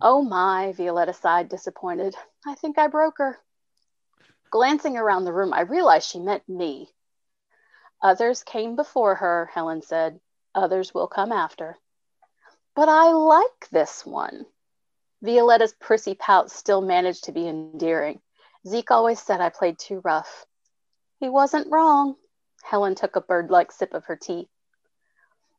Oh 0.00 0.22
my, 0.22 0.72
Violetta 0.72 1.14
sighed, 1.14 1.48
disappointed. 1.48 2.14
I 2.46 2.54
think 2.54 2.78
I 2.78 2.88
broke 2.88 3.18
her. 3.18 3.38
Glancing 4.50 4.96
around 4.96 5.24
the 5.24 5.32
room, 5.32 5.52
I 5.52 5.60
realized 5.60 6.10
she 6.10 6.18
meant 6.18 6.48
me. 6.48 6.94
Others 8.02 8.42
came 8.42 8.76
before 8.76 9.14
her, 9.16 9.50
Helen 9.52 9.82
said. 9.82 10.20
Others 10.54 10.92
will 10.92 11.06
come 11.06 11.32
after. 11.32 11.78
But 12.74 12.88
I 12.88 13.10
like 13.12 13.68
this 13.70 14.04
one. 14.04 14.46
Violetta's 15.22 15.74
prissy 15.80 16.14
pout 16.14 16.50
still 16.50 16.82
managed 16.82 17.24
to 17.24 17.32
be 17.32 17.48
endearing. 17.48 18.20
Zeke 18.66 18.90
always 18.90 19.20
said 19.20 19.40
I 19.40 19.48
played 19.48 19.78
too 19.78 20.00
rough. 20.04 20.44
He 21.20 21.30
wasn't 21.30 21.72
wrong. 21.72 22.16
Helen 22.62 22.94
took 22.94 23.16
a 23.16 23.20
bird 23.22 23.50
like 23.50 23.72
sip 23.72 23.94
of 23.94 24.04
her 24.04 24.16
tea. 24.16 24.50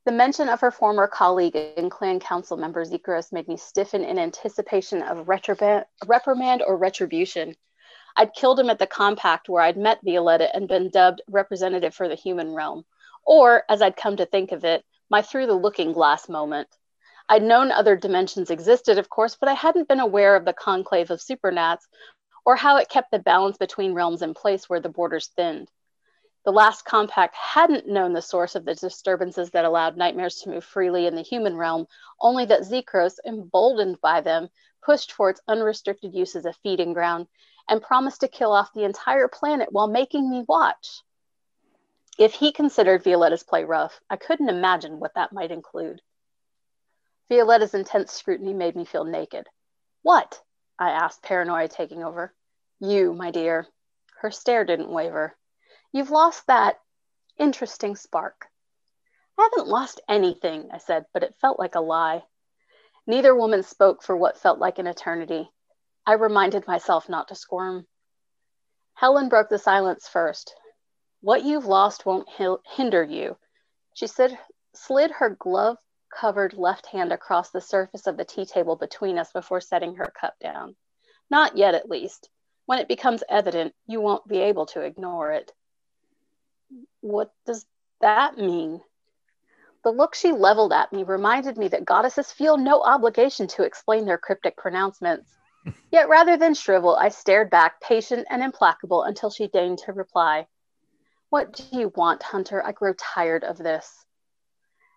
The 0.08 0.14
mention 0.14 0.48
of 0.48 0.62
her 0.62 0.72
former 0.72 1.06
colleague 1.06 1.58
and 1.58 1.92
clan 1.92 2.22
council 2.22 2.56
member 2.56 2.86
Zekros 2.86 3.34
made 3.34 3.50
me 3.50 3.58
stiffen 3.58 4.06
in 4.06 4.18
anticipation 4.18 5.02
of 5.02 5.28
reprimand 5.28 6.64
or 6.66 6.78
retribution. 6.78 7.58
I'd 8.16 8.34
killed 8.34 8.58
him 8.58 8.70
at 8.70 8.80
the 8.80 8.88
compact 8.88 9.50
where 9.50 9.62
I'd 9.62 9.76
met 9.76 10.00
Violetta 10.06 10.56
and 10.56 10.66
been 10.66 10.90
dubbed 10.90 11.24
representative 11.28 11.94
for 11.94 12.08
the 12.08 12.16
human 12.16 12.54
realm, 12.54 12.86
or, 13.26 13.66
as 13.68 13.82
I'd 13.82 13.98
come 13.98 14.16
to 14.16 14.26
think 14.26 14.54
of 14.54 14.64
it, 14.64 14.86
my 15.10 15.22
through 15.22 15.48
the 15.48 15.56
looking 15.56 15.92
glass 15.92 16.30
moment. 16.30 16.70
I'd 17.28 17.44
known 17.44 17.74
other 17.74 17.98
dimensions 17.98 18.50
existed, 18.50 18.98
of 18.98 19.10
course, 19.10 19.36
but 19.36 19.50
I 19.50 19.56
hadn't 19.56 19.90
been 19.90 20.00
aware 20.00 20.38
of 20.38 20.46
the 20.46 20.54
conclave 20.54 21.12
of 21.12 21.20
supernats 21.20 21.86
or 22.46 22.56
how 22.56 22.78
it 22.78 22.88
kept 22.88 23.12
the 23.12 23.20
balance 23.20 23.58
between 23.58 23.94
realms 23.94 24.22
in 24.22 24.34
place 24.34 24.70
where 24.70 24.80
the 24.80 24.88
borders 24.88 25.28
thinned. 25.36 25.70
The 26.48 26.54
last 26.54 26.86
compact 26.86 27.36
hadn't 27.36 27.90
known 27.90 28.14
the 28.14 28.22
source 28.22 28.56
of 28.56 28.64
the 28.64 28.74
disturbances 28.74 29.52
that 29.52 29.66
allowed 29.66 29.98
nightmares 29.98 30.36
to 30.38 30.50
move 30.50 30.64
freely 30.64 31.06
in 31.06 31.14
the 31.14 31.22
human 31.22 31.58
realm, 31.58 31.88
only 32.22 32.46
that 32.46 32.62
Zekros, 32.62 33.20
emboldened 33.26 34.00
by 34.00 34.22
them, 34.22 34.48
pushed 34.82 35.12
for 35.12 35.30
its 35.30 35.42
unrestricted 35.50 36.16
use 36.16 36.38
as 36.38 36.46
a 36.46 36.54
feeding 36.54 36.94
ground 36.94 37.28
and 37.68 37.82
promised 37.82 38.22
to 38.22 38.30
kill 38.30 38.54
off 38.54 38.72
the 38.72 38.86
entire 38.86 39.28
planet 39.28 39.74
while 39.74 39.90
making 39.90 40.30
me 40.30 40.46
watch. 40.48 41.02
If 42.18 42.36
he 42.36 42.54
considered 42.54 43.04
Violetta's 43.04 43.44
play 43.44 43.66
rough, 43.66 44.00
I 44.10 44.16
couldn't 44.16 44.48
imagine 44.48 45.02
what 45.02 45.16
that 45.16 45.34
might 45.34 45.52
include. 45.52 46.02
Violetta's 47.28 47.74
intense 47.74 48.14
scrutiny 48.14 48.54
made 48.54 48.78
me 48.78 48.86
feel 48.86 49.04
naked. 49.04 49.50
What? 50.02 50.42
I 50.80 50.92
asked, 50.92 51.24
paranoia 51.24 51.68
taking 51.68 52.06
over. 52.06 52.34
You, 52.80 53.14
my 53.14 53.32
dear. 53.32 53.68
Her 54.22 54.32
stare 54.32 54.64
didn't 54.64 54.90
waver. 54.90 55.37
You've 55.94 56.12
lost 56.12 56.46
that 56.48 56.80
interesting 57.38 57.96
spark. 57.96 58.48
I 59.38 59.50
haven't 59.52 59.70
lost 59.70 60.02
anything, 60.10 60.70
I 60.72 60.80
said, 60.80 61.06
but 61.14 61.24
it 61.24 61.36
felt 61.40 61.60
like 61.60 61.76
a 61.76 61.82
lie. 61.82 62.24
Neither 63.06 63.36
woman 63.36 63.64
spoke 63.64 64.04
for 64.04 64.16
what 64.18 64.38
felt 64.38 64.60
like 64.60 64.80
an 64.80 64.88
eternity. 64.88 65.50
I 66.06 66.14
reminded 66.14 66.68
myself 66.68 67.08
not 67.08 67.30
to 67.30 67.36
squirm. 67.36 67.88
Helen 68.96 69.30
broke 69.30 69.50
the 69.50 69.60
silence 69.60 70.08
first. 70.08 70.56
What 71.22 71.44
you've 71.44 71.66
lost 71.66 72.06
won't 72.06 72.30
hinder 72.30 73.04
you. 73.04 73.38
She 73.94 74.08
said, 74.08 74.38
slid 74.76 75.12
her 75.12 75.30
glove 75.30 75.78
covered 76.10 76.54
left 76.54 76.88
hand 76.88 77.12
across 77.12 77.50
the 77.50 77.62
surface 77.62 78.08
of 78.08 78.18
the 78.18 78.26
tea 78.26 78.46
table 78.46 78.76
between 78.76 79.18
us 79.18 79.32
before 79.32 79.62
setting 79.62 79.96
her 79.96 80.12
cup 80.20 80.38
down. 80.40 80.76
Not 81.30 81.58
yet, 81.58 81.76
at 81.76 81.90
least. 81.90 82.30
When 82.66 82.80
it 82.80 82.88
becomes 82.88 83.24
evident, 83.30 83.74
you 83.86 84.02
won't 84.02 84.28
be 84.28 84.40
able 84.40 84.66
to 84.68 84.82
ignore 84.82 85.32
it. 85.32 85.52
What 87.02 87.32
does 87.46 87.66
that 88.02 88.38
mean? 88.38 88.82
The 89.84 89.92
look 89.92 90.16
she 90.16 90.32
leveled 90.32 90.74
at 90.74 90.92
me 90.92 91.04
reminded 91.04 91.58
me 91.58 91.68
that 91.70 91.86
goddesses 91.86 92.32
feel 92.32 92.58
no 92.58 92.82
obligation 92.82 93.48
to 93.48 93.64
explain 93.64 94.06
their 94.06 94.18
cryptic 94.18 94.58
pronouncements. 94.58 95.38
Yet 95.92 96.10
rather 96.10 96.36
than 96.36 96.54
shrivel, 96.54 96.96
I 96.96 97.10
stared 97.10 97.50
back, 97.50 97.80
patient 97.82 98.28
and 98.30 98.44
implacable, 98.44 99.04
until 99.04 99.30
she 99.30 99.48
deigned 99.48 99.78
to 99.80 99.94
reply. 99.94 100.48
What 101.30 101.54
do 101.54 101.64
you 101.72 101.92
want, 101.96 102.24
Hunter? 102.24 102.66
I 102.66 102.72
grow 102.72 102.94
tired 102.94 103.44
of 103.44 103.58
this. 103.58 104.06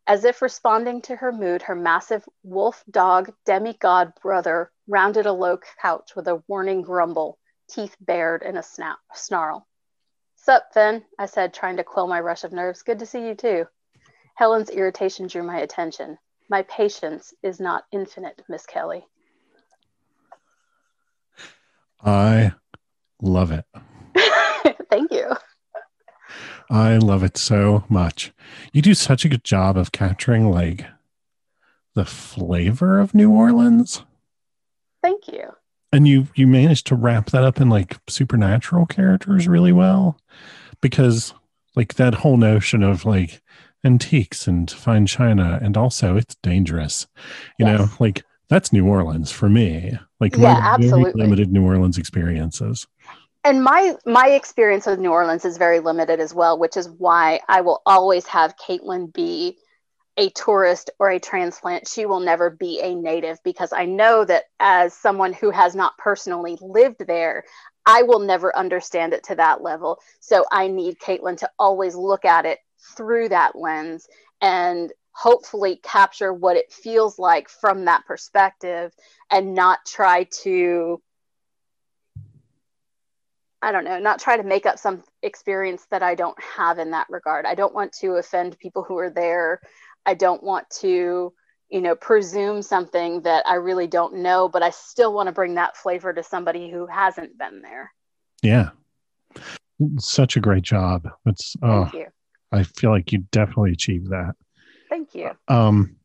As 0.07 0.25
if 0.25 0.43
responding 0.43 1.03
to 1.03 1.17
her 1.17 1.31
mood, 1.31 1.63
her 1.63 1.77
massive 1.77 2.29
wolf 2.43 2.83
dog 2.91 3.33
demigod 3.45 4.13
brother 4.21 4.73
rounded 4.89 5.27
a 5.27 5.33
low 5.33 5.59
couch 5.81 6.17
with 6.17 6.27
a 6.27 6.43
warning 6.49 6.83
grumble, 6.83 7.39
teeth 7.69 7.97
bared 8.01 8.43
in 8.43 8.57
a 8.57 8.63
snap, 8.63 8.99
snarl. 9.15 9.69
Sup, 10.51 10.75
Finn? 10.75 11.05
I 11.17 11.27
said, 11.27 11.55
trying 11.55 11.77
to 11.77 11.85
quell 11.85 12.09
my 12.09 12.19
rush 12.19 12.43
of 12.43 12.53
nerves. 12.53 12.83
Good 12.83 12.99
to 12.99 13.07
see 13.07 13.25
you 13.25 13.37
too. 13.37 13.67
Helen's 14.35 14.69
irritation 14.69 15.29
drew 15.29 15.45
my 15.45 15.61
attention. 15.61 16.19
My 16.49 16.63
patience 16.63 17.33
is 17.41 17.61
not 17.61 17.85
infinite, 17.93 18.43
Miss 18.49 18.67
Kelly. 18.67 19.07
I 22.05 22.53
love 23.23 23.53
it. 23.53 23.65
Thank 24.91 25.13
you. 25.13 25.37
I 26.69 26.97
love 26.97 27.23
it 27.23 27.37
so 27.37 27.85
much. 27.89 28.33
You 28.73 28.83
do 28.83 28.95
such 28.95 29.25
a 29.25 29.29
good 29.29 29.45
job 29.45 29.77
of 29.77 29.93
capturing 29.93 30.51
like 30.51 30.85
the 31.95 32.05
flavor 32.05 32.99
of 32.99 33.15
New 33.15 33.31
Orleans. 33.31 34.03
Thank 35.01 35.29
you. 35.29 35.53
And 35.93 36.07
you 36.07 36.29
you 36.35 36.47
managed 36.47 36.87
to 36.89 36.95
wrap 36.95 37.31
that 37.31 37.43
up 37.43 37.61
in 37.61 37.69
like 37.69 37.99
supernatural 38.09 38.87
characters 38.87 39.49
really 39.49 39.73
well 39.73 40.17
because 40.81 41.35
like 41.77 41.95
that 41.95 42.15
whole 42.15 42.37
notion 42.37 42.83
of 42.83 43.05
like 43.05 43.43
antiques 43.85 44.47
and 44.47 44.71
fine 44.71 45.07
china 45.07 45.59
and 45.63 45.77
also 45.77 46.17
it's 46.17 46.37
dangerous 46.43 47.07
you 47.59 47.67
yes. 47.67 47.79
know 47.79 47.89
like 47.99 48.23
that's 48.49 48.73
new 48.73 48.87
orleans 48.87 49.31
for 49.31 49.49
me 49.49 49.99
like 50.21 50.37
yeah, 50.37 50.61
absolutely. 50.61 51.23
limited 51.23 51.51
new 51.51 51.65
orleans 51.65 51.97
experiences 51.97 52.87
and 53.43 53.65
my 53.65 53.95
my 54.05 54.29
experience 54.29 54.85
with 54.85 54.99
new 54.99 55.11
orleans 55.11 55.47
is 55.47 55.57
very 55.57 55.81
limited 55.81 56.21
as 56.21 56.35
well 56.35 56.59
which 56.59 56.77
is 56.77 56.91
why 56.99 57.41
i 57.49 57.63
will 57.63 57.81
always 57.87 58.27
have 58.27 58.55
caitlin 58.57 59.11
be 59.15 59.57
a 60.17 60.29
tourist 60.31 60.91
or 60.99 61.11
a 61.11 61.21
transplant 61.21 61.87
she 61.87 62.05
will 62.05 62.21
never 62.21 62.51
be 62.51 62.81
a 62.83 62.95
native 62.95 63.39
because 63.45 63.73
i 63.73 63.85
know 63.85 64.25
that 64.25 64.45
as 64.59 64.95
someone 64.95 65.33
who 65.33 65.51
has 65.51 65.75
not 65.75 65.97
personally 65.99 66.59
lived 66.61 67.07
there 67.07 67.45
i 67.87 68.03
will 68.03 68.19
never 68.19 68.55
understand 68.57 69.13
it 69.13 69.23
to 69.23 69.35
that 69.35 69.63
level 69.63 69.99
so 70.21 70.45
i 70.51 70.67
need 70.67 70.99
caitlin 70.99 71.37
to 71.37 71.49
always 71.59 71.95
look 71.95 72.25
at 72.25 72.45
it 72.45 72.59
through 72.97 73.29
that 73.29 73.57
lens 73.57 74.09
and 74.41 74.93
hopefully 75.13 75.79
capture 75.83 76.33
what 76.33 76.57
it 76.57 76.73
feels 76.73 77.19
like 77.19 77.49
from 77.49 77.85
that 77.85 78.05
perspective 78.07 78.93
and 79.31 79.55
not 79.55 79.79
try 79.87 80.25
to 80.25 81.01
I 83.63 83.73
don't 83.73 83.85
know, 83.85 83.99
not 83.99 84.21
try 84.21 84.39
to 84.39 84.43
make 84.43 84.65
up 84.65 84.79
some 84.79 85.03
experience 85.23 85.87
that 85.91 86.03
I 86.03 86.15
don't 86.15 86.37
have 86.43 86.79
in 86.79 86.93
that 86.93 87.09
regard. 87.11 87.45
I 87.45 87.55
don't 87.55 87.75
want 87.75 87.93
to 88.01 88.13
offend 88.13 88.59
people 88.59 88.83
who 88.83 88.97
are 88.97 89.11
there. 89.11 89.61
I 90.07 90.15
don't 90.15 90.43
want 90.43 90.69
to, 90.81 91.33
you 91.69 91.81
know, 91.81 91.95
presume 91.95 92.63
something 92.63 93.23
that 93.23 93.47
I 93.47 93.55
really 93.55 93.87
don't 93.87 94.17
know, 94.17 94.49
but 94.49 94.63
I 94.63 94.71
still 94.71 95.13
want 95.13 95.29
to 95.29 95.33
bring 95.33 95.55
that 95.55 95.77
flavor 95.77 96.13
to 96.13 96.23
somebody 96.23 96.71
who 96.71 96.87
hasn't 96.87 97.39
been 97.39 97.63
there. 97.63 97.93
Yeah. 98.43 98.71
Such 99.99 100.37
a 100.37 100.41
great 100.41 100.63
job. 100.63 101.09
It's 101.27 101.55
oh, 101.63 101.91
I 102.53 102.63
feel 102.65 102.91
like 102.91 103.13
you 103.13 103.21
definitely 103.31 103.73
achieved 103.73 104.11
that. 104.11 104.35
Thank 104.89 105.15
you. 105.15 105.31
Um, 105.49 105.97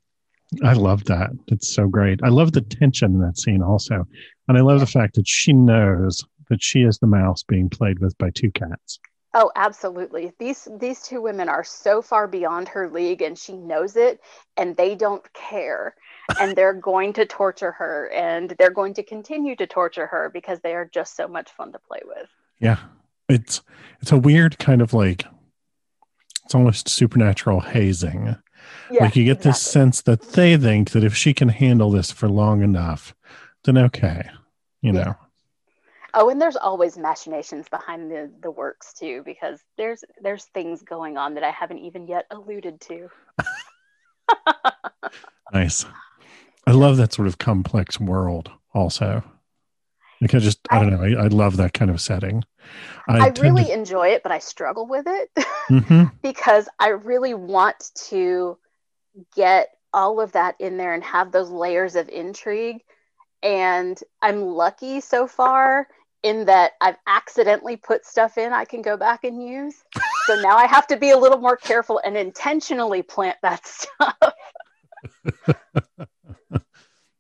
I 0.63 0.73
love 0.73 1.03
that. 1.05 1.31
It's 1.47 1.73
so 1.73 1.87
great. 1.87 2.19
I 2.23 2.29
love 2.29 2.53
the 2.53 2.61
tension 2.61 3.13
in 3.13 3.21
that 3.21 3.37
scene 3.37 3.61
also. 3.61 4.07
And 4.47 4.57
I 4.57 4.61
love 4.61 4.79
the 4.79 4.85
fact 4.85 5.15
that 5.15 5.27
she 5.27 5.53
knows 5.53 6.23
that 6.49 6.61
she 6.61 6.81
is 6.81 6.99
the 6.99 7.07
mouse 7.07 7.43
being 7.43 7.69
played 7.69 7.99
with 7.99 8.17
by 8.17 8.29
two 8.29 8.51
cats. 8.51 8.99
Oh, 9.37 9.51
absolutely. 9.57 10.31
These 10.39 10.69
these 10.79 11.01
two 11.01 11.21
women 11.21 11.49
are 11.49 11.63
so 11.65 12.01
far 12.01 12.25
beyond 12.25 12.69
her 12.69 12.89
league 12.89 13.21
and 13.21 13.37
she 13.37 13.57
knows 13.57 13.97
it 13.97 14.21
and 14.55 14.77
they 14.77 14.95
don't 14.95 15.31
care. 15.33 15.93
and 16.39 16.55
they're 16.55 16.73
going 16.91 17.11
to 17.13 17.25
torture 17.25 17.73
her 17.73 18.09
and 18.11 18.55
they're 18.57 18.71
going 18.71 18.93
to 18.93 19.03
continue 19.03 19.55
to 19.57 19.67
torture 19.67 20.07
her 20.07 20.31
because 20.33 20.61
they 20.61 20.73
are 20.73 20.89
just 20.91 21.17
so 21.17 21.27
much 21.27 21.51
fun 21.51 21.73
to 21.73 21.79
play 21.79 21.99
with. 22.05 22.29
Yeah. 22.59 22.77
It's 23.27 23.61
it's 24.01 24.13
a 24.13 24.17
weird 24.17 24.57
kind 24.57 24.81
of 24.81 24.93
like 24.93 25.25
it's 26.45 26.55
almost 26.55 26.87
supernatural 26.87 27.59
hazing. 27.59 28.37
Yeah, 28.89 29.03
like 29.03 29.15
you 29.17 29.25
get 29.25 29.37
exactly. 29.37 29.51
this 29.51 29.61
sense 29.61 30.01
that 30.03 30.21
they 30.21 30.55
think 30.55 30.91
that 30.91 31.03
if 31.03 31.15
she 31.15 31.33
can 31.33 31.49
handle 31.49 31.91
this 31.91 32.11
for 32.11 32.29
long 32.29 32.63
enough, 32.63 33.13
then 33.65 33.77
okay, 33.77 34.29
you 34.81 34.93
yeah. 34.93 35.15
Oh, 36.17 36.29
and 36.29 36.41
there's 36.41 36.55
always 36.55 36.97
machinations 36.97 37.67
behind 37.69 38.09
the 38.09 38.31
the 38.41 38.49
works 38.49 38.93
too, 38.93 39.21
because 39.25 39.59
there's 39.77 40.03
there's 40.21 40.45
things 40.45 40.81
going 40.81 41.17
on 41.17 41.33
that 41.33 41.43
I 41.43 41.51
haven't 41.51 41.79
even 41.79 42.07
yet 42.07 42.25
alluded 42.31 42.79
to. 42.81 43.09
nice. 45.53 45.85
I 46.65 46.71
love 46.71 46.97
that 46.97 47.13
sort 47.13 47.27
of 47.27 47.37
complex 47.37 47.99
world 47.99 48.49
also. 48.73 49.23
Like 50.21 50.33
I 50.33 50.39
just 50.39 50.59
I, 50.71 50.77
I 50.77 50.79
don't 50.81 50.91
know, 50.91 51.19
I, 51.19 51.25
I 51.25 51.27
love 51.27 51.57
that 51.57 51.73
kind 51.73 51.91
of 51.91 51.99
setting. 51.99 52.43
I, 53.09 53.27
I 53.27 53.27
really 53.41 53.65
to... 53.65 53.73
enjoy 53.73 54.07
it, 54.09 54.23
but 54.23 54.31
I 54.31 54.39
struggle 54.39 54.87
with 54.87 55.05
it 55.07 55.29
mm-hmm. 55.69 56.05
because 56.23 56.69
I 56.79 56.89
really 56.89 57.33
want 57.33 57.91
to 58.07 58.57
get 59.35 59.69
all 59.93 60.21
of 60.21 60.31
that 60.31 60.55
in 60.59 60.77
there 60.77 60.93
and 60.93 61.03
have 61.03 61.31
those 61.31 61.49
layers 61.49 61.95
of 61.95 62.07
intrigue. 62.07 62.81
And 63.43 63.99
I'm 64.21 64.41
lucky 64.41 65.01
so 65.01 65.27
far 65.27 65.87
in 66.25 66.45
that 66.45 66.71
I've 66.81 66.97
accidentally 67.05 67.77
put 67.77 68.03
stuff 68.03 68.39
in 68.39 68.51
I 68.51 68.65
can 68.65 68.81
go 68.81 68.97
back 68.97 69.23
and 69.23 69.41
use. 69.41 69.75
So 70.25 70.41
now 70.41 70.57
I 70.57 70.65
have 70.65 70.87
to 70.87 70.97
be 70.97 71.11
a 71.11 71.17
little 71.17 71.37
more 71.37 71.55
careful 71.55 72.01
and 72.03 72.17
intentionally 72.17 73.03
plant 73.03 73.37
that 73.43 73.65
stuff. 73.67 74.15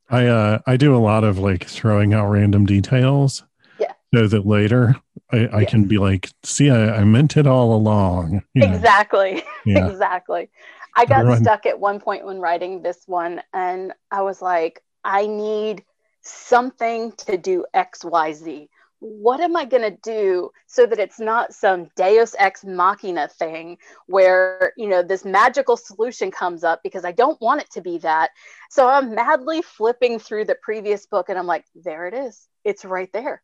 I 0.09 0.25
uh 0.25 0.59
I 0.65 0.75
do 0.75 0.95
a 0.95 0.97
lot 0.97 1.23
of 1.23 1.37
like 1.37 1.65
throwing 1.65 2.15
out 2.15 2.31
random 2.31 2.65
details. 2.65 3.43
Yeah. 3.79 3.93
So 4.11 4.27
that 4.27 4.47
later 4.47 4.95
I, 5.31 5.49
I 5.53 5.65
can 5.65 5.85
be 5.85 5.99
like, 5.99 6.31
see, 6.43 6.71
I, 6.71 6.97
I 6.97 7.03
meant 7.03 7.37
it 7.37 7.45
all 7.45 7.75
along. 7.75 8.41
You? 8.53 8.63
Exactly. 8.63 9.43
Yeah. 9.67 9.87
exactly. 9.87 10.49
I 10.95 11.05
got 11.05 11.21
Everyone... 11.21 11.41
stuck 11.41 11.65
at 11.65 11.79
one 11.79 11.99
point 11.99 12.23
when 12.23 12.39
writing 12.39 12.83
this 12.83 13.01
one, 13.07 13.41
and 13.51 13.93
I 14.11 14.21
was 14.21 14.43
like, 14.43 14.83
I 15.03 15.25
need 15.25 15.83
something 16.21 17.13
to 17.13 17.35
do 17.35 17.65
XYZ. 17.73 18.67
What 19.07 19.39
am 19.39 19.55
I 19.55 19.65
going 19.65 19.83
to 19.83 19.97
do 20.01 20.49
so 20.65 20.87
that 20.87 20.97
it's 20.99 21.19
not 21.19 21.53
some 21.53 21.89
Deus 21.95 22.35
ex 22.39 22.63
machina 22.63 23.27
thing 23.27 23.77
where, 24.07 24.73
you 24.77 24.87
know, 24.87 25.03
this 25.03 25.23
magical 25.23 25.77
solution 25.77 26.31
comes 26.31 26.63
up 26.63 26.81
because 26.83 27.05
I 27.05 27.11
don't 27.11 27.39
want 27.39 27.61
it 27.61 27.69
to 27.73 27.81
be 27.81 27.99
that. 27.99 28.31
So 28.71 28.87
I'm 28.87 29.13
madly 29.13 29.61
flipping 29.61 30.17
through 30.17 30.45
the 30.45 30.57
previous 30.59 31.05
book 31.05 31.29
and 31.29 31.37
I'm 31.37 31.45
like, 31.45 31.65
there 31.75 32.07
it 32.07 32.15
is. 32.15 32.47
It's 32.63 32.83
right 32.83 33.11
there. 33.13 33.43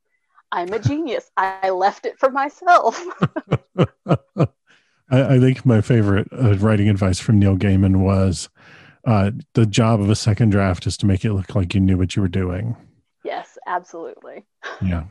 I'm 0.51 0.73
a 0.73 0.79
genius. 0.79 1.29
I 1.37 1.69
left 1.69 2.07
it 2.07 2.17
for 2.17 2.31
myself. 2.31 2.99
I, 3.77 4.47
I, 5.11 5.39
think 5.39 5.65
my 5.65 5.81
favorite 5.81 6.27
uh, 6.31 6.55
writing 6.57 6.89
advice 6.89 7.19
from 7.19 7.37
Neil 7.37 7.55
Gaiman 7.55 7.97
was 7.97 8.49
uh, 9.05 9.31
the 9.53 9.65
job 9.65 10.01
of 10.01 10.09
a 10.09 10.15
second 10.15 10.49
draft 10.49 10.87
is 10.87 10.97
to 10.97 11.05
make 11.05 11.23
it 11.23 11.33
look 11.33 11.53
like 11.53 11.75
you 11.75 11.79
knew 11.79 11.97
what 11.97 12.15
you 12.15 12.21
were 12.21 12.27
doing. 12.27 12.75
Yes, 13.23 13.57
absolutely. 13.67 14.45
Yeah. 14.81 15.03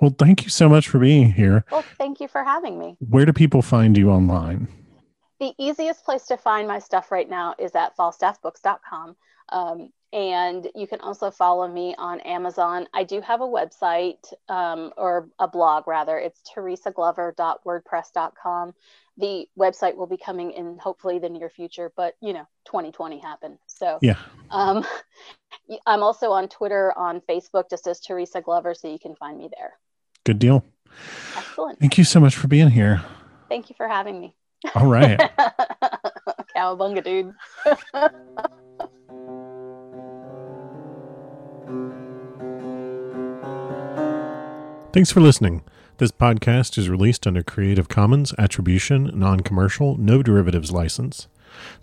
Well, 0.00 0.14
thank 0.18 0.42
you 0.44 0.50
so 0.50 0.68
much 0.68 0.88
for 0.88 0.98
being 0.98 1.32
here. 1.32 1.64
Well, 1.70 1.84
thank 1.98 2.20
you 2.20 2.28
for 2.28 2.44
having 2.44 2.78
me. 2.78 2.96
Where 3.00 3.24
do 3.24 3.32
people 3.32 3.62
find 3.62 3.96
you 3.96 4.10
online? 4.10 4.68
The 5.40 5.54
easiest 5.58 6.04
place 6.04 6.26
to 6.26 6.36
find 6.36 6.68
my 6.68 6.78
stuff 6.78 7.10
right 7.10 7.28
now 7.28 7.56
is 7.58 7.74
at 7.74 7.96
falstaffbooks.com. 7.96 9.16
Um, 9.50 9.90
and 10.12 10.68
you 10.76 10.86
can 10.86 11.00
also 11.00 11.28
follow 11.30 11.66
me 11.66 11.94
on 11.98 12.20
Amazon. 12.20 12.86
I 12.94 13.02
do 13.02 13.20
have 13.20 13.40
a 13.40 13.46
website 13.46 14.32
um, 14.48 14.92
or 14.96 15.28
a 15.40 15.48
blog, 15.48 15.88
rather. 15.88 16.18
It's 16.18 16.40
teresaglover.wordpress.com. 16.54 18.74
The 19.16 19.46
website 19.58 19.96
will 19.96 20.06
be 20.06 20.16
coming 20.16 20.52
in 20.52 20.78
hopefully 20.78 21.18
the 21.18 21.28
near 21.28 21.48
future, 21.48 21.92
but 21.96 22.14
you 22.20 22.32
know, 22.32 22.46
2020 22.66 23.18
happened. 23.18 23.58
So, 23.66 23.98
yeah. 24.02 24.18
Um, 24.50 24.84
I'm 25.86 26.02
also 26.02 26.30
on 26.32 26.48
Twitter, 26.48 26.96
on 26.96 27.20
Facebook, 27.28 27.70
just 27.70 27.86
as 27.86 28.00
Teresa 28.00 28.40
Glover, 28.40 28.74
so 28.74 28.90
you 28.90 28.98
can 28.98 29.14
find 29.16 29.38
me 29.38 29.48
there. 29.56 29.74
Good 30.24 30.38
deal. 30.38 30.64
Excellent. 31.36 31.80
Thank 31.80 31.98
you 31.98 32.04
so 32.04 32.20
much 32.20 32.36
for 32.36 32.48
being 32.48 32.68
here. 32.68 33.02
Thank 33.48 33.70
you 33.70 33.76
for 33.76 33.88
having 33.88 34.20
me. 34.20 34.36
All 34.74 34.86
right. 34.86 35.18
Cowabunga, 36.56 37.04
dude. 37.04 37.34
Thanks 44.94 45.10
for 45.10 45.20
listening. 45.20 45.64
This 45.98 46.12
podcast 46.12 46.78
is 46.78 46.88
released 46.88 47.26
under 47.26 47.42
Creative 47.42 47.88
Commons 47.88 48.32
Attribution, 48.38 49.10
Non 49.12 49.40
Commercial, 49.40 49.96
No 49.96 50.22
Derivatives 50.22 50.70
license. 50.70 51.26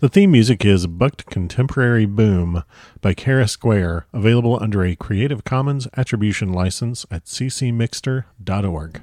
The 0.00 0.08
theme 0.08 0.30
music 0.32 0.64
is 0.64 0.86
Bucked 0.86 1.26
Contemporary 1.26 2.06
Boom 2.06 2.62
by 3.02 3.12
Kara 3.12 3.48
Square, 3.48 4.06
available 4.14 4.58
under 4.62 4.82
a 4.82 4.96
Creative 4.96 5.44
Commons 5.44 5.86
Attribution 5.94 6.54
license 6.54 7.04
at 7.10 7.26
ccmixter.org. 7.26 9.02